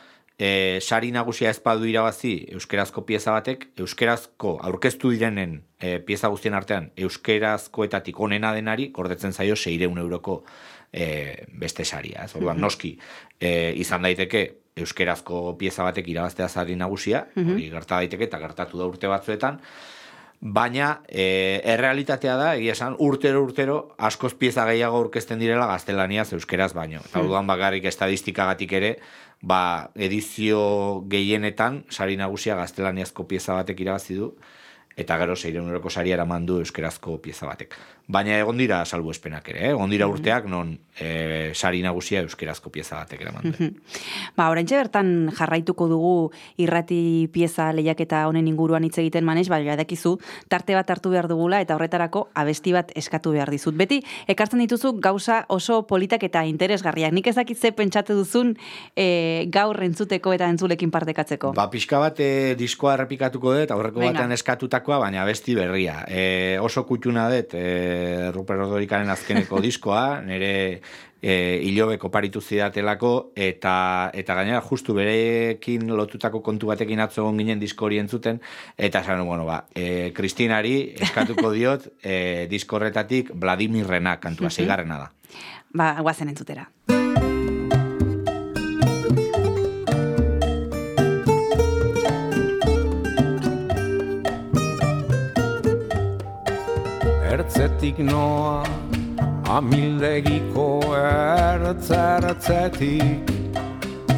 [0.43, 6.57] e, sari nagusia ez badu irabazi euskerazko pieza batek, euskerazko aurkeztu direnen e, pieza guztien
[6.59, 10.40] artean, euskerazkoetatik onena denari, gordetzen zaio seireun euroko
[10.93, 12.24] e, beste saria.
[12.26, 12.34] Ez?
[12.36, 12.64] Orduan, Mhm.
[12.66, 12.99] noski,
[13.40, 14.43] e, izan daiteke
[14.76, 17.53] euskerazko pieza batek irabaztea sari nagusia, Mhm.
[17.53, 19.61] hori gerta daiteke eta gertatu da urte batzuetan,
[20.45, 26.72] Baina, e, errealitatea da, egia esan, urtero urtero askoz pieza gehiago aurkezten direla gaztelaniaz euskeraz
[26.74, 26.99] baino.
[26.99, 27.26] Eta Hmm.
[27.28, 28.99] orduan bakarrik estadistikagatik ere,
[29.43, 34.32] ba, edizio gehienetan, sari nagusia gaztelaniazko pieza batek irabazi du,
[34.97, 37.74] eta gero zeiren euroko saria eraman du euskerazko pieza batek.
[38.12, 39.72] Baina egon dira salbuespenak ere, eh?
[39.72, 43.54] egon dira urteak non e, sari nagusia euskerazko pieza batek eraman.
[44.36, 46.14] Ba, oraintxe bertan jarraituko dugu
[46.60, 50.18] irrati pieza lehiaketa honen inguruan hitz egiten manez, bai, dakizu
[50.52, 53.76] tarte bat hartu behar dugula eta horretarako abesti bat eskatu behar dizut.
[53.78, 57.14] Beti, ekartzen dituzu gauza oso politak eta interesgarriak.
[57.16, 58.54] Nik ezakit ze pentsatu duzun
[58.96, 61.54] e, gaur entzuteko eta entzulekin partekatzeko.
[61.56, 64.18] Ba, pixka bat e, diskoa errepikatuko dut, aurreko Venga.
[64.18, 66.02] batean eskatutakoa, baina abesti berria.
[66.08, 67.66] E, oso kutxuna dut, e,
[68.34, 70.53] Ruper Odorikaren azkeneko diskoa, nire
[71.22, 77.86] e, ilobeko paritu zidatelako, eta, eta gainera justu berekin lotutako kontu batekin atzo ginen disko
[77.86, 78.42] hori entzuten,
[78.76, 85.11] eta esan, bueno, ba, e, Kristinari eskatuko diot e, disko horretatik Vladimirrena kantua, zeigarrena da.
[85.72, 86.68] Ba, guazen entzutera.
[97.53, 98.64] Ertzetik noa
[99.44, 103.28] amildegiko ertzertzetik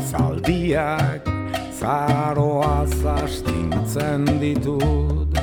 [0.06, 1.26] Zaldiak
[1.74, 5.34] zaroa zastintzen ditut.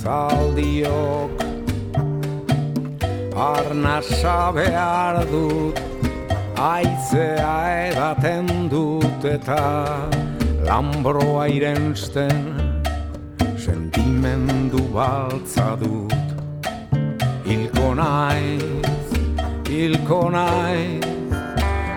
[0.00, 1.44] Zaldiok
[3.36, 5.76] arnasa behar dut.
[6.56, 9.60] Aizea edaten dut eta
[10.64, 12.56] Lambroa irensten.
[13.60, 16.29] Sentimendu baltza dut
[17.50, 19.10] Hilko naiz,
[19.66, 21.02] hilko naiz,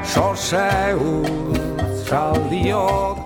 [0.01, 1.60] soseuz
[2.08, 3.20] saldiok,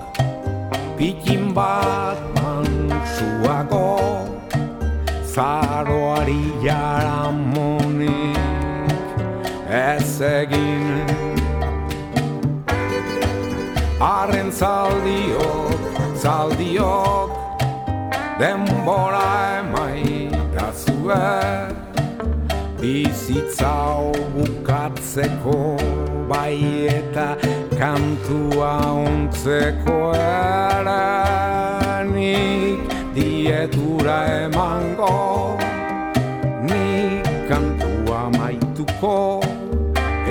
[0.98, 3.88] pikin bat mantsuago,
[5.24, 8.36] zaroari jaramonik
[9.72, 11.08] ez egin.
[14.04, 15.80] Arren zaldiok,
[16.20, 17.32] zaldiok,
[18.44, 19.28] denbora
[19.64, 21.24] emaitazue,
[22.82, 23.74] bizitza
[24.34, 25.78] bukatzeko
[26.30, 27.28] bai eta
[27.80, 28.74] kantua
[29.06, 35.58] ontzeko ere nik dietura emango
[36.70, 39.18] nik kantua maituko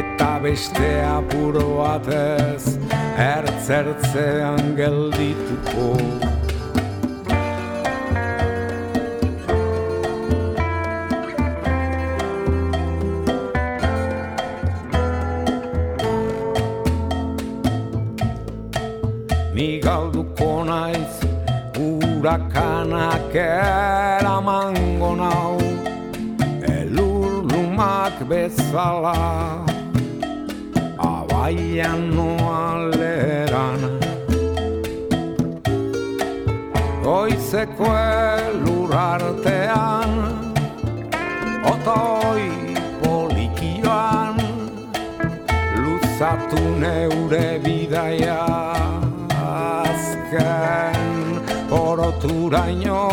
[0.05, 2.79] eta beste apuro batez
[3.33, 6.26] ertzertzean geldituko
[22.27, 25.55] urakanak eramango nau
[26.67, 29.63] Elur lumak bezala.
[30.99, 33.81] Abaian noa leran
[37.05, 40.11] Goizeko elur artean
[41.63, 42.51] Otoi
[42.99, 44.35] polikioan
[45.79, 48.43] Luzatu neure bidaia
[49.31, 51.06] azken
[51.71, 53.11] oroturaino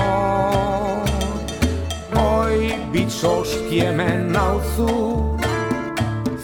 [2.15, 4.87] Hoi bitzoski hemen nauzu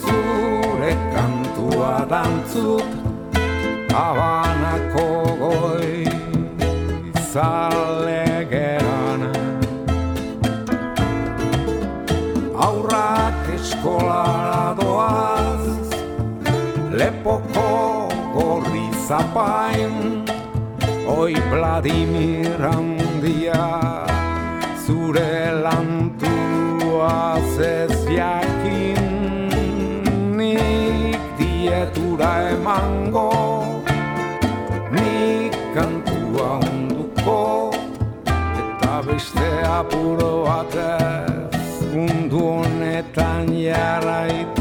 [0.02, 2.90] Zure kantua dantzut
[3.94, 5.08] Habanako
[5.42, 6.06] goi
[7.32, 9.22] zalegeran
[12.68, 15.66] Aurrak eskolara doaz
[16.92, 17.70] Lepoko
[18.34, 20.19] gorri zapain
[21.10, 23.66] Oi Vladimir handia
[24.86, 29.10] Zure lantua ez jakin.
[30.38, 33.74] Nik dietura emango
[34.94, 37.42] Nik kantua onduko
[38.62, 44.59] Eta beste apuro batez Mundu honetan jarraituko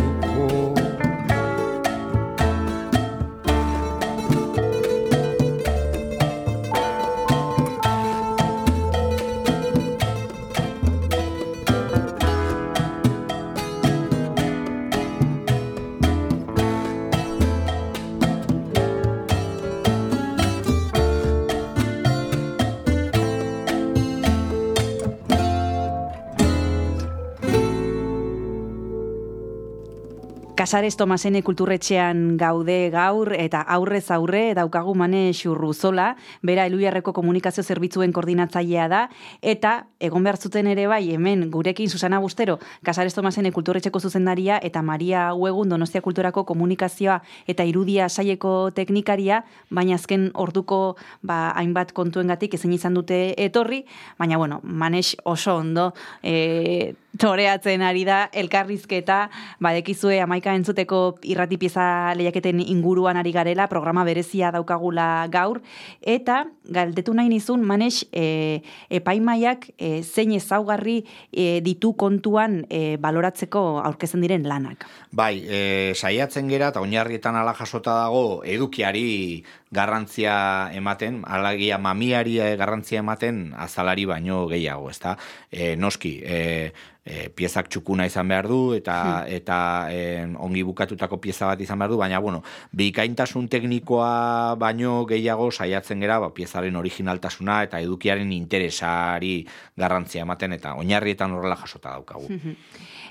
[30.69, 36.11] Kasares Tomasene kulturretxean gaude gaur eta aurrez aurre daukagu mane xurruzola,
[36.45, 38.99] bera eluiarreko komunikazio zerbitzuen koordinatzailea da,
[39.41, 44.85] eta egon behar zuten ere bai hemen gurekin Susana Bustero, Kasares Tomasene kulturretxeko zuzendaria eta
[44.85, 52.61] Maria Uegun Donostia Kulturako komunikazioa eta irudia saieko teknikaria, baina azken orduko ba, hainbat kontuengatik
[52.61, 53.87] ezin izan dute etorri,
[54.21, 59.19] baina bueno, manex oso ondo e, toreatzen ari da elkarrizketa,
[59.65, 65.61] badekizue amaika entzuteko irrati pieza lehiaketen inguruan ari garela, programa berezia daukagula gaur,
[66.03, 68.63] eta galdetu nahi nizun, manex, e,
[69.01, 71.01] epaimaiak e, zein ezaugarri
[71.33, 74.87] e, ditu kontuan e, baloratzeko aurkezen diren lanak.
[75.13, 75.61] Bai, e,
[75.97, 83.53] saiatzen gera eta oinarrietan ala jasota dago edukiari garrantzia ematen, alagia mamiari eh, garrantzia ematen
[83.57, 85.17] azalari baino gehiago, ezta?
[85.51, 86.73] E, noski, e,
[87.05, 89.59] e, piezak txukuna izan behar du eta eta
[89.93, 92.43] e, ongi bukatutako pieza bat izan behar du, baina bueno,
[92.73, 99.41] bikaintasun teknikoa baino gehiago saiatzen gera, ba, piezaren originaltasuna eta edukiaren interesari
[99.77, 102.29] garrantzia ematen eta oinarrietan horrela jasota daukagu.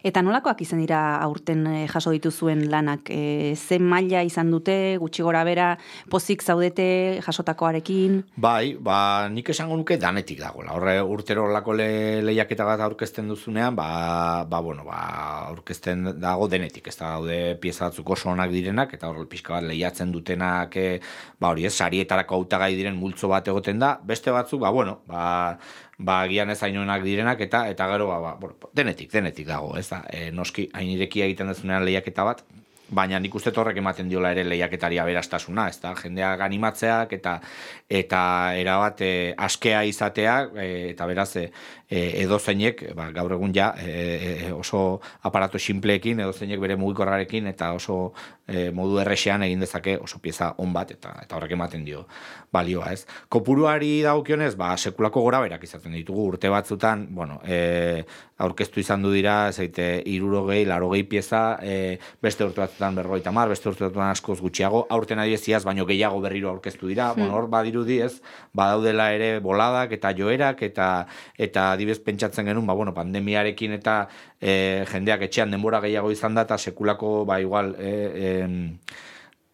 [0.05, 3.09] Eta nolakoak izan dira aurten eh, jaso dituzuen lanak?
[3.09, 5.69] E, zen maila izan dute, gutxi gora bera,
[6.11, 6.87] pozik zaudete
[7.25, 8.19] jasotakoarekin?
[8.35, 10.75] Bai, ba, nik esango nuke danetik dagoela.
[10.77, 11.89] Horre urtero horlako le,
[12.27, 14.99] lehiaketa bat aurkezten duzunean, ba, ba, bueno, ba,
[15.53, 16.87] aurkezten dago denetik.
[16.91, 20.99] Ez da daude pieza batzuk oso onak direnak, eta horrel pixka bat lehiatzen dutenak, e,
[21.39, 23.95] ba, hori ez, sarietarako hautagai diren multzo bat egoten da.
[24.03, 25.57] Beste batzuk, ba, bueno, ba,
[25.97, 29.89] ba agian ez hainoenak direnak eta eta gero ba, ba bueno, denetik denetik dago, ez
[29.89, 30.03] da.
[30.13, 32.43] E, noski hain irekia egiten dezunean lehiaketa bat,
[32.87, 37.33] baina nik uste horrek ematen diola ere lehiaketari aberastasuna, ez da, jendeak animatzeak eta
[37.89, 38.21] eta
[38.55, 39.11] erabat e,
[39.47, 41.49] askea izatea e, eta beraz e,
[41.89, 48.13] edozeinek, ba, gaur egun ja e, oso aparato simpleekin, edozeinek bere mugikorrarekin eta oso
[48.47, 52.05] e, modu errexean egin dezake oso pieza on bat eta eta horrek ematen dio
[52.51, 53.05] balioa, ez.
[53.29, 58.05] Kopuruari dagokionez, ba sekulako goraberak izaten ditugu urte batzutan, bueno, e,
[58.37, 63.69] aurkeztu izan du dira, zeite, irurogei, larogei pieza, e, beste urte batzutan berrogeita mar, beste
[63.69, 67.19] urte batzutan askoz gutxiago, aurten adieziaz, baino gehiago berriro aurkeztu dira, Hmm.
[67.23, 68.21] bueno, hor badirudi ez,
[68.53, 71.07] badaudela ere boladak eta joerak, eta
[71.37, 74.07] eta adibez pentsatzen genuen, ba, bueno, pandemiarekin eta
[74.39, 77.91] e, jendeak etxean denbora gehiago izan da, eta sekulako, ba, igual, e,
[78.23, 78.36] em,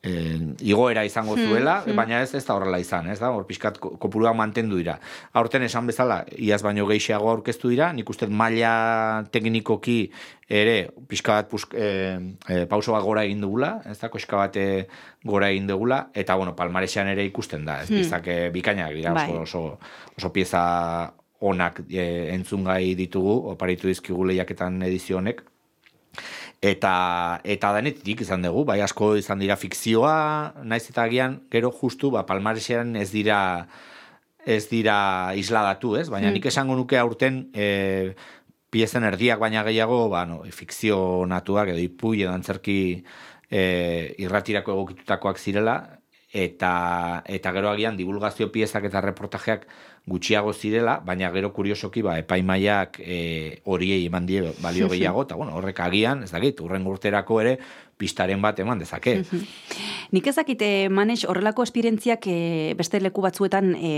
[0.06, 1.96] eh, igoera izango Hmm, zuela, hmm.
[1.96, 4.98] baina ez ez da horrela izan, ez da, hor pixkat ko- kopuruak mantendu dira.
[5.34, 10.12] Aurten esan bezala, iaz baino gehiago aurkeztu dira, nik uste maila teknikoki
[10.50, 11.88] ere pixka bat pusk, e,
[12.50, 14.88] e, pauso bat gora egin dugula, ez da, koska bat e,
[15.24, 17.96] gora egin dugula, eta bueno, palmaresean ere ikusten da, ez Hmm.
[18.02, 19.30] piezak e, bikainak dira, Bai.
[19.32, 19.80] oso, oso,
[20.18, 25.44] oso pieza onak e, entzungai ditugu, oparitu dizkigu lehiaketan edizio honek,
[26.64, 32.12] eta eta denetik izan dugu, bai asko izan dira fikzioa, naiz eta agian gero justu
[32.14, 33.68] ba palmaresean ez dira
[34.46, 36.08] ez dira isladatu, ez?
[36.10, 36.34] Baina Hmm.
[36.40, 38.16] nik esango nuke aurten e,
[38.70, 43.04] piezen erdiak baina gehiago, ba no, fikzio natuak edo ipuin edo antzerki
[43.52, 46.00] e, irratirako egokitutakoak zirela
[46.34, 49.68] eta eta gero agian divulgazio piezak eta reportajeak
[50.06, 55.56] gutxiago zirela, baina gero kuriosoki ba epaimaiak e, horiei eman die balio gehiago eta bueno,
[55.56, 57.58] horrek agian, ez dakit, urren urterako ere
[57.98, 59.22] pistaren bat eman dezake.
[60.14, 63.94] Nik ezakite, Manex, horrelako esperientziak e, beste leku batzuetan e,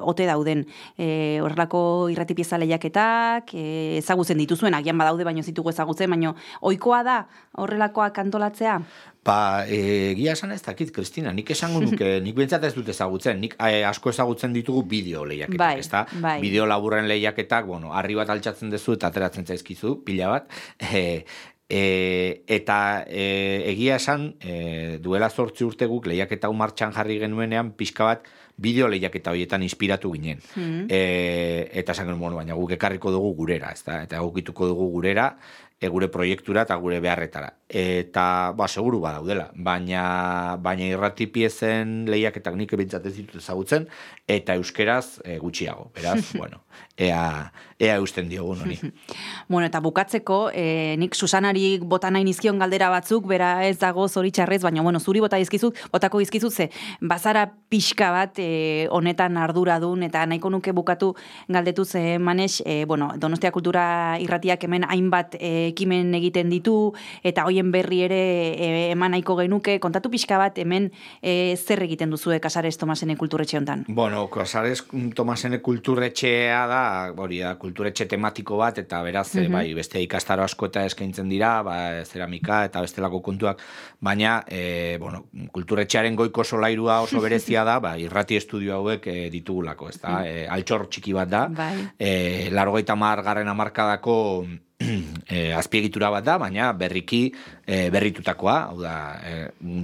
[0.00, 0.64] ote dauden.
[0.96, 3.66] E, horrelako irrati pieza lehiaketak, e,
[4.00, 7.18] ezagutzen dituzuen, agian badaude baino zitugu ezagutzen, baino ohikoa da
[7.60, 8.80] horrelakoak antolatzea?
[9.24, 13.40] Ba, e, egia esan ez dakit, Kristina, nik esango nuke, nik bentsat ez dut ezagutzen,
[13.42, 16.06] nik e, asko ezagutzen ditugu bideo lehiaketak, Bai, ezta?
[16.22, 16.38] bai.
[16.40, 20.48] Bideo laburren lehiaketak, bueno, harri bat altxatzen duzu eta ateratzen zaizkizu, pila bat,
[20.94, 21.24] e,
[21.68, 21.82] e,
[22.48, 23.24] eta e,
[23.74, 28.30] egia esan, e, duela zortzi urte guk lehiaketa martxan jarri genuenean, pixka bat,
[28.60, 30.40] bideo lehiaketa horietan inspiratu ginen.
[30.54, 30.84] Hmm.
[30.92, 34.02] E, eta esan genuen, bueno, baina guk ekarriko dugu gurera, ezta?
[34.04, 35.30] Eta egokituko dugu gurera,
[35.80, 37.54] e, gure proiektura eta gure beharretara.
[37.66, 38.24] Eta,
[38.56, 40.04] ba, seguru badaudela, baina,
[40.60, 43.88] baina irrati piezen lehiaketak nik ebintzat ez ditut ezagutzen,
[44.28, 45.90] eta euskeraz e, gutxiago.
[45.96, 46.62] Beraz, bueno,
[47.00, 48.78] ea, ea eusten diogun honi.
[49.50, 54.60] Bueno, eta bukatzeko, e, nik Susanari bota nahi nizkion galdera batzuk, bera ez dago zoritxarrez,
[54.62, 56.68] baina bueno, zuri bota dizkizut, botako dizkizut ze,
[57.00, 61.16] bazara pixka bat e, honetan arduradun, eta nahiko nuke bukatu
[61.48, 66.92] galdetu ze manex, e, bueno, Donostia Kultura irratiak hemen hainbat e, ekimen egiten ditu,
[67.26, 68.22] eta hoien berri ere
[68.54, 70.92] e, eman nahiko genuke, kontatu pixka bat hemen
[71.22, 73.84] e, zer egiten duzue Kasares Tomasene kulturetxe hontan?
[73.88, 74.84] Bueno, Casares
[75.16, 79.52] Tomasene kulturretxea da, hori da, kulturretxe tematiko bat, eta beraz, eh, Mhm.
[79.52, 83.60] bai, beste ikastaro asko eta eskaintzen dira, ba, zeramika eta bestelako kontuak,
[84.00, 89.88] baina, e, bueno, kulturretxearen goiko solairua oso berezia da, ba, irrati estudio hauek e, ditugulako,
[89.90, 90.24] ez da, Mhm.
[90.26, 91.76] e, altxor txiki bat da, Bai.
[91.98, 94.46] e, largoita garren amarkadako
[94.80, 97.22] e, azpiegitura bat da, baina berriki
[97.66, 98.94] e, berritutakoa, hau da,
[99.24, 99.34] e,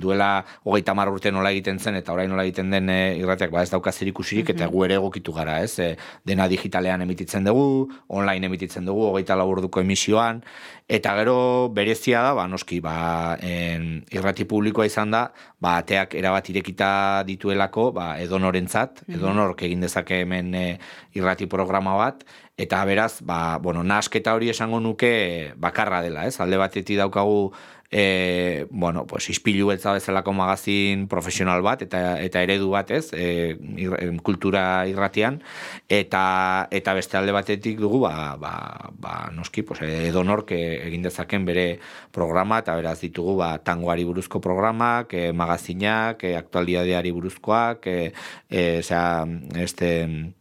[0.01, 3.62] duela hogeita mar urte nola egiten zen, eta orain nola egiten den e, irratiak, ba
[3.62, 4.73] ez dauka zerikusirik, eta Mhm.
[4.73, 5.78] gu ere egokitu gara, ez?
[5.78, 10.43] E, dena digitalean emititzen dugu, online emititzen dugu, hogeita lau orduko emisioan,
[10.89, 16.48] eta gero berezia da, ba, noski, ba, en, irrati publikoa izan da, ba, ateak erabat
[16.51, 19.16] irekita dituelako, ba, edonorentzat, Mhm.
[19.18, 20.78] edonork egin dezake hemen e,
[21.14, 22.24] irrati programa bat,
[22.57, 26.41] eta beraz, ba, bueno, nasketa hori esango nuke bakarra dela, ez?
[26.41, 27.53] Alde batetik daukagu
[27.91, 33.11] e, bueno, pues, ispilu beltza bezalako magazin profesional bat, eta eta eredu bat, ez?
[33.12, 33.95] E, ir,
[34.27, 35.41] kultura irratian,
[35.89, 41.47] eta eta beste alde batetik dugu, ba, ba, ba noski, pues, edonork e, egin dezaken
[41.47, 41.66] bere
[42.12, 48.12] programa, eta beraz ditugu, ba, tangoari buruzko programak, e, magazinak, e, aktualidadeari buruzkoak, e,
[48.51, 49.27] e, osea,
[49.61, 50.35] este,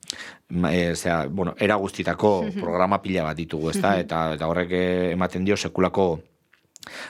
[0.71, 3.97] e, osea, bueno, era guztitako programa pila bat ditugu, ezta?
[4.05, 6.19] Eta, eta horrek eh, ematen dio sekulako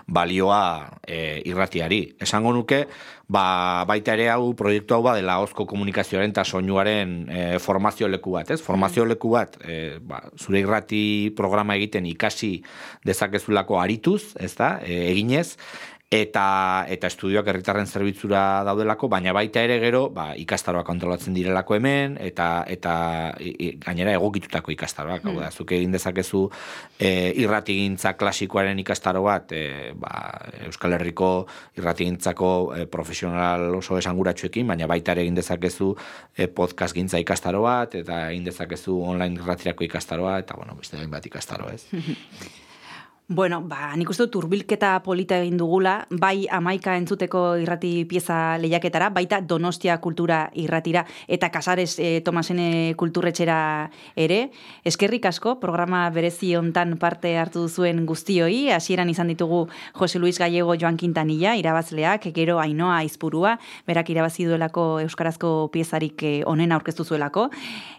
[0.07, 2.15] balioa e, irratiari.
[2.21, 2.85] Esango nuke,
[3.27, 8.53] ba, baita ere hau proiektu hau badela ozko komunikazioaren eta soinuaren e, formazio leku bat,
[8.55, 8.61] ez?
[8.63, 12.53] Formazio leku bat, e, ba, zure irrati programa egiten ikasi
[13.05, 15.55] dezakezulako arituz, ez da, e, eginez,
[16.13, 22.17] eta eta estudioak herritarren zerbitzura daudelako, baina baita ere gero, ba, ikastaroak kontrolatzen direlako hemen
[22.21, 22.93] eta eta
[23.81, 26.43] gainera egokitutako ikastaroak, hau da, zuk egin dezakezu
[26.99, 30.11] e, irratigintza klasikoaren ikastaro bat, e, ba,
[30.67, 31.31] Euskal Herriko
[31.79, 35.89] irratigintzako e, profesional oso esanguratsuekin, baina baita ere egin dezakezu
[36.37, 41.25] e, podcast gintza ikastaro bat, eta egin dezakezu online irratirako ikastaroa, eta bueno, beste bat
[41.25, 41.89] ikastaro, ez?
[43.27, 49.07] Bueno, ba, nik uste dut urbilketa polita egin dugula, bai amaika entzuteko irrati pieza lehiaketara,
[49.09, 53.55] baita Donostia kultura irratira, eta Kasares e, Tomasene kulturretxera
[54.15, 54.51] ere.
[54.85, 59.63] Eskerrik asko, programa berezi hontan parte hartu duzuen guztioi, hasieran izan ditugu
[59.97, 63.55] Jose Luis Gallego Joan Quintanilla, irabazleak, gero Ainoa Aizpurua,
[63.89, 67.49] berak irabazi duelako euskarazko piezarik eh, onena aurkeztu zuelako.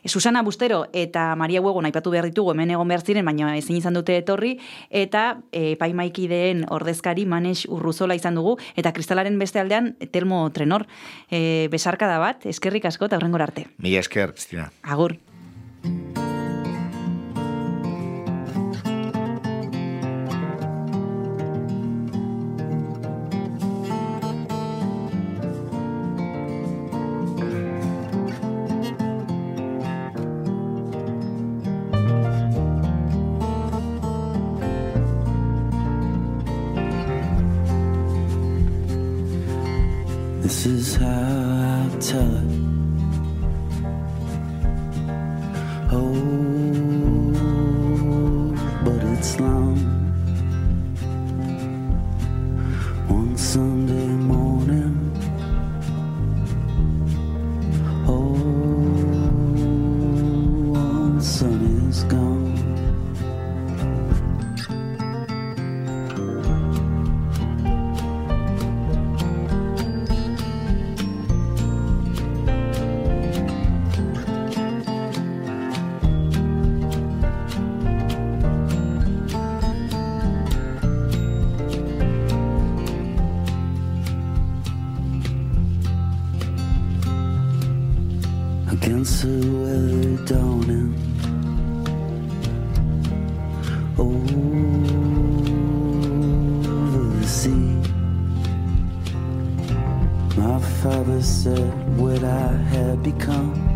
[0.07, 3.99] Susana Bustero eta Maria Huego aipatu behar ditugu hemen egon behar ziren, baina ezin izan
[3.99, 4.55] dute etorri,
[4.91, 5.16] eta
[5.53, 10.87] e, paimaikideen ordezkari Manes Urruzola izan dugu, eta kristalaren beste aldean Telmo Trenor.
[11.31, 13.69] E, besarka da bat, eskerrik asko eta horrengor arte.
[13.83, 14.71] Mila esker, Cristina.
[14.83, 15.19] Agur.
[88.77, 90.93] Against the weather dawning.
[93.99, 94.41] Over
[97.21, 97.69] the sea,
[100.37, 103.76] my father said what I had become.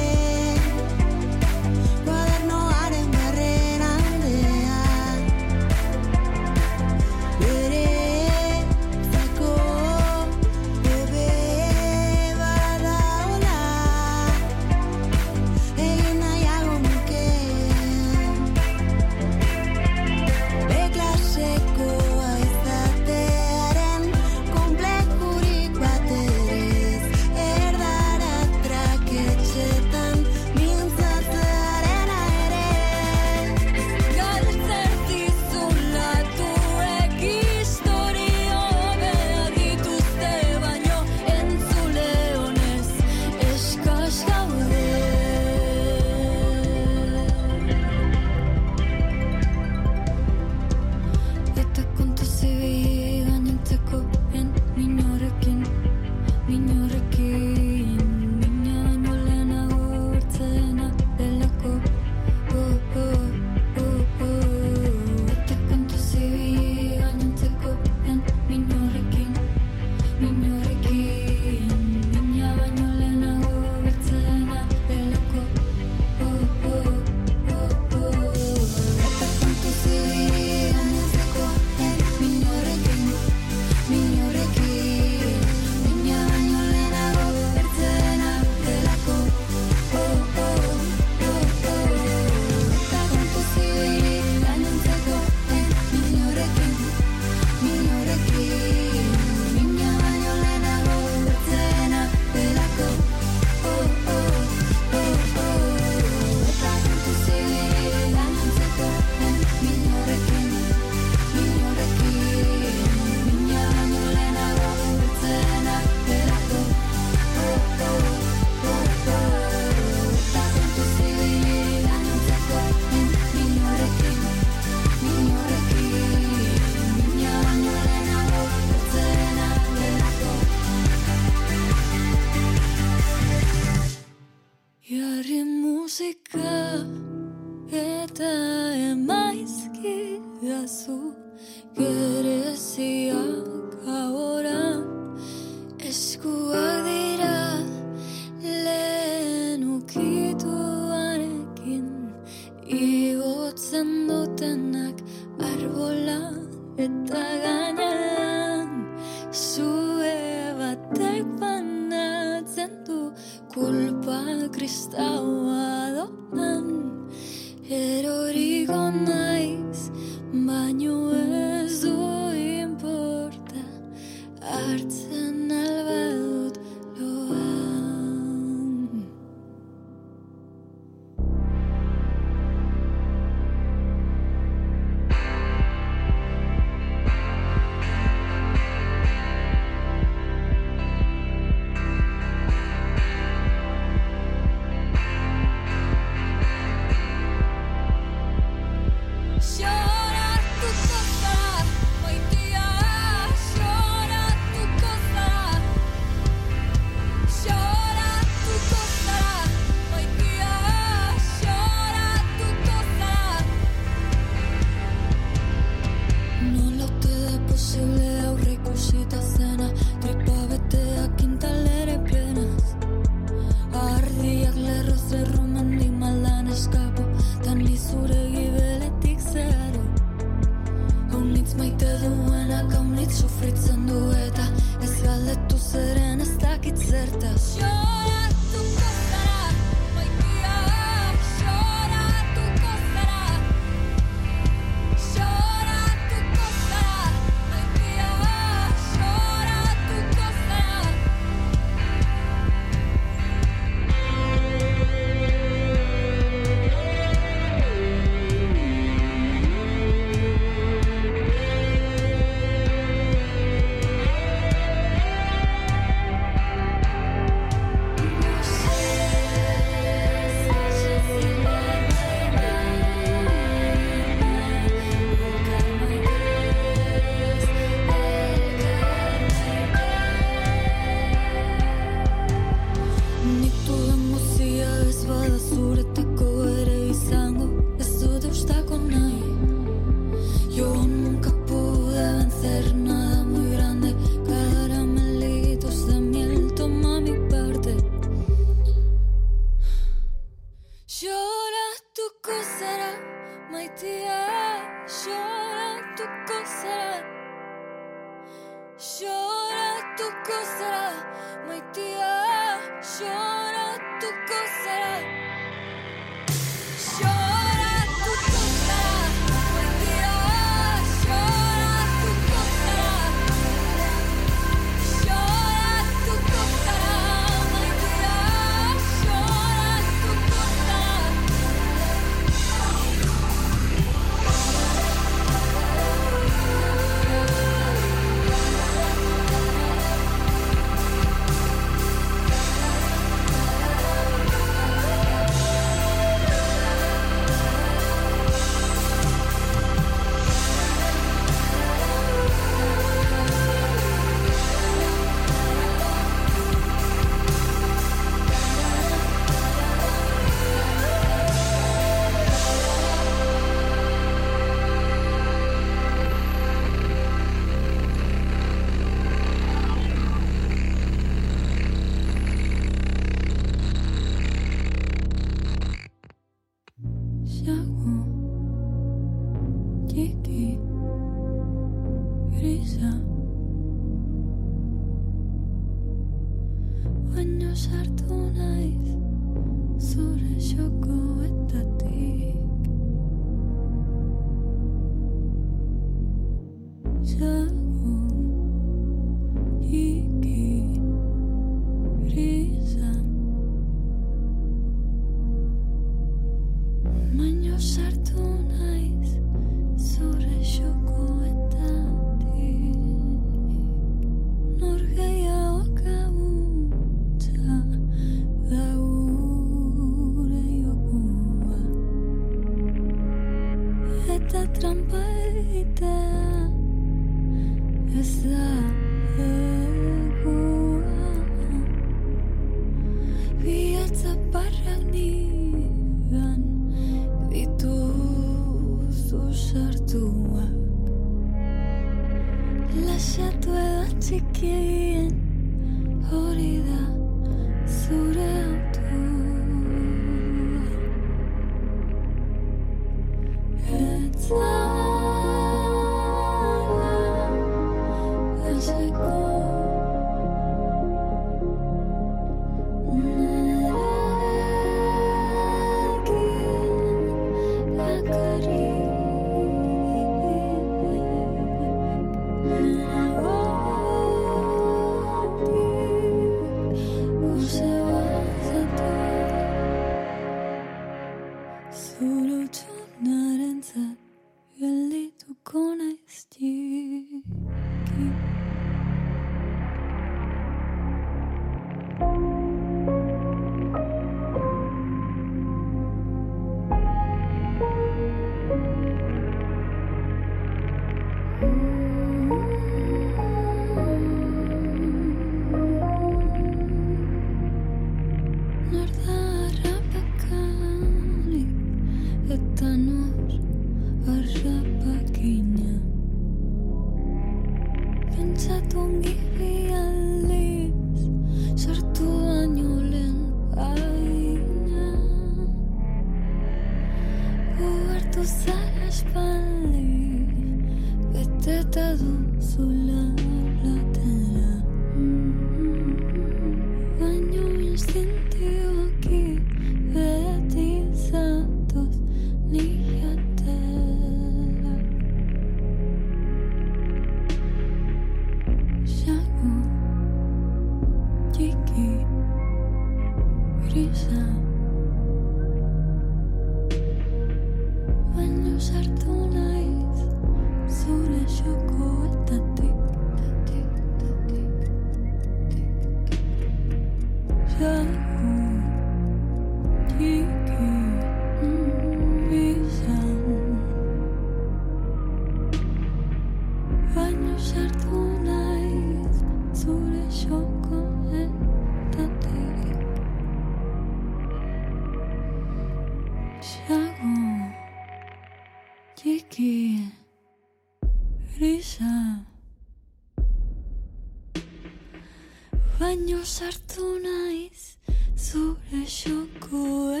[595.92, 597.76] baino sartu naiz
[598.16, 600.00] zure xokoetatik.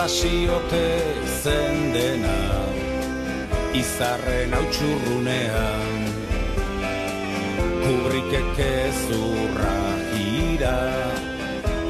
[0.01, 1.13] Noiz hasiote
[1.43, 2.37] zen dena
[3.77, 6.07] Izarren hautsurrunean
[7.83, 9.75] Kubrikek ezurra
[10.17, 10.79] ira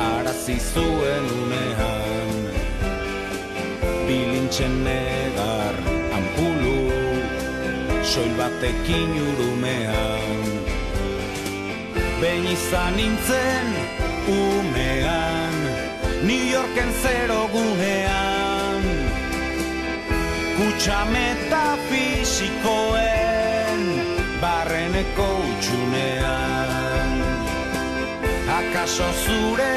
[0.07, 2.35] Arazi zuen unean.
[4.09, 5.79] Bilintzen negar
[6.19, 6.81] ampulu
[8.03, 10.51] Soil batekin urumean.
[12.19, 13.67] Behin izan nintzen
[14.35, 15.10] umean
[16.31, 18.79] New Yorken zero gunean
[20.57, 23.81] Kutsa metafisikoen
[24.39, 27.11] Barreneko utxunean
[28.59, 29.75] Akaso zure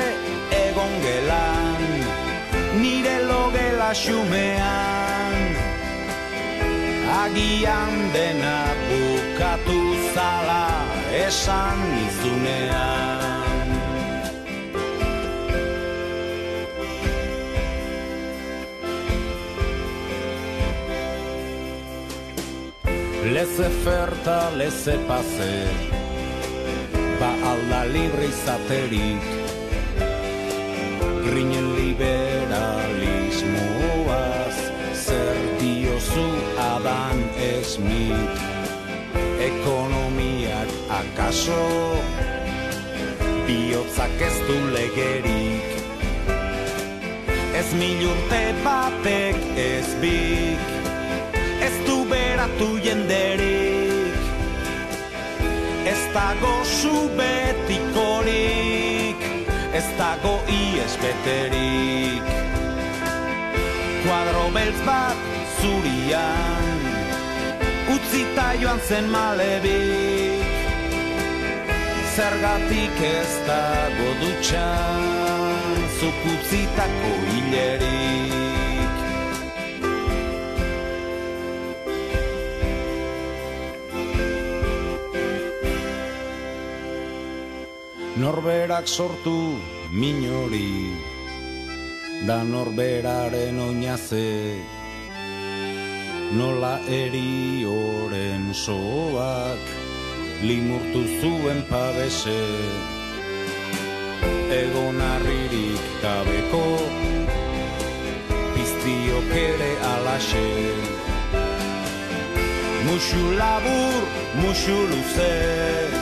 [0.61, 1.83] egon gelan
[2.79, 5.37] Nire logela xumean.
[7.23, 9.81] Agian dena bukatu
[10.15, 10.67] zala
[11.27, 13.24] esan nizunean
[23.33, 25.55] Leze ferta, leze pase
[27.21, 29.23] Ba alda libre izaterik
[31.25, 34.57] Grinen liberalismoaz
[34.93, 36.29] Zer diozu
[36.59, 37.19] Adam
[37.65, 38.41] Smith.
[39.41, 41.97] Ekonomiak akaso.
[43.47, 45.69] Biotzak ez du legerik.
[47.57, 50.74] Ez mil urte batek ez bik
[52.55, 54.15] beratu jenderik
[55.87, 59.21] Ez dago zu betikorik
[59.75, 62.23] Ez dago ies beterik
[64.05, 65.17] Kuadro beltz bat
[65.61, 66.79] zurian
[67.95, 70.53] Utzita joan zen malebik
[72.15, 78.54] Zergatik ez dago dutxan Zuk utzitako hilerik
[88.25, 89.61] Norberak sortu
[89.93, 90.97] minori
[92.25, 94.57] Da norberaren oinaze
[96.33, 99.67] Nola erioren soak
[100.41, 102.41] Limurtu zuen pabese.
[104.57, 106.65] Egon arririk gabeko
[108.55, 110.47] Piztiok ere alaxe.
[112.89, 114.09] Muxu labur,
[114.41, 115.94] muxu luze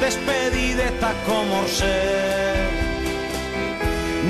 [0.00, 1.94] Despedidetako morse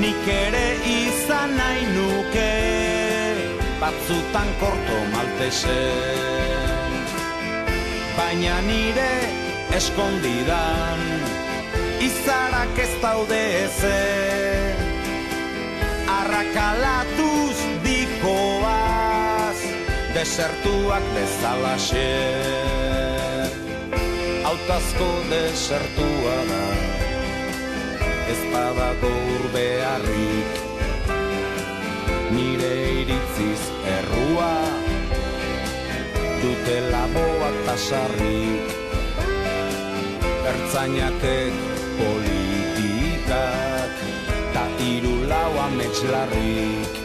[0.01, 2.53] Nik ere izan nahi nuke
[3.81, 5.77] Batzutan korto maltese
[8.17, 9.11] Baina nire
[9.77, 11.05] eskondidan
[11.99, 14.77] Izarak ez daude ezer.
[16.15, 19.59] Arrakalatuz dikoaz
[20.15, 22.07] Desertuak bezalaxe
[24.49, 26.63] Autazko desertua da.
[28.31, 30.55] Ez badago urbearrik
[32.33, 32.71] Nire
[33.01, 33.61] iritziz
[33.93, 34.55] errua.
[36.41, 38.73] Dutela boak tasarrik
[40.53, 41.61] Ertzainakek
[42.01, 43.93] politikak
[44.57, 46.99] Ta iru lau ametxlarrik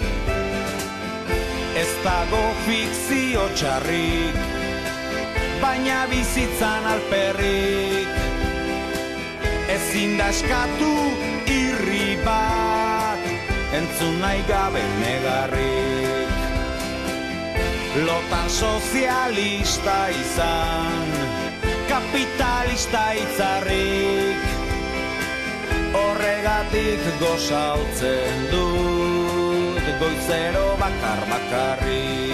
[1.84, 4.53] Ez dago fikzio txarrik
[5.62, 8.08] Baina bizitzan alperrik.
[9.74, 10.92] Ezin da eskatu
[11.50, 13.20] irri bat
[13.74, 16.34] Entzun nahi gabe negarrik.
[18.06, 21.10] Lotan sozialista izan
[21.88, 24.46] Kapitalista itzarrik.
[25.98, 32.33] Horregatik gozautzen dut Goizero bakar bakarrik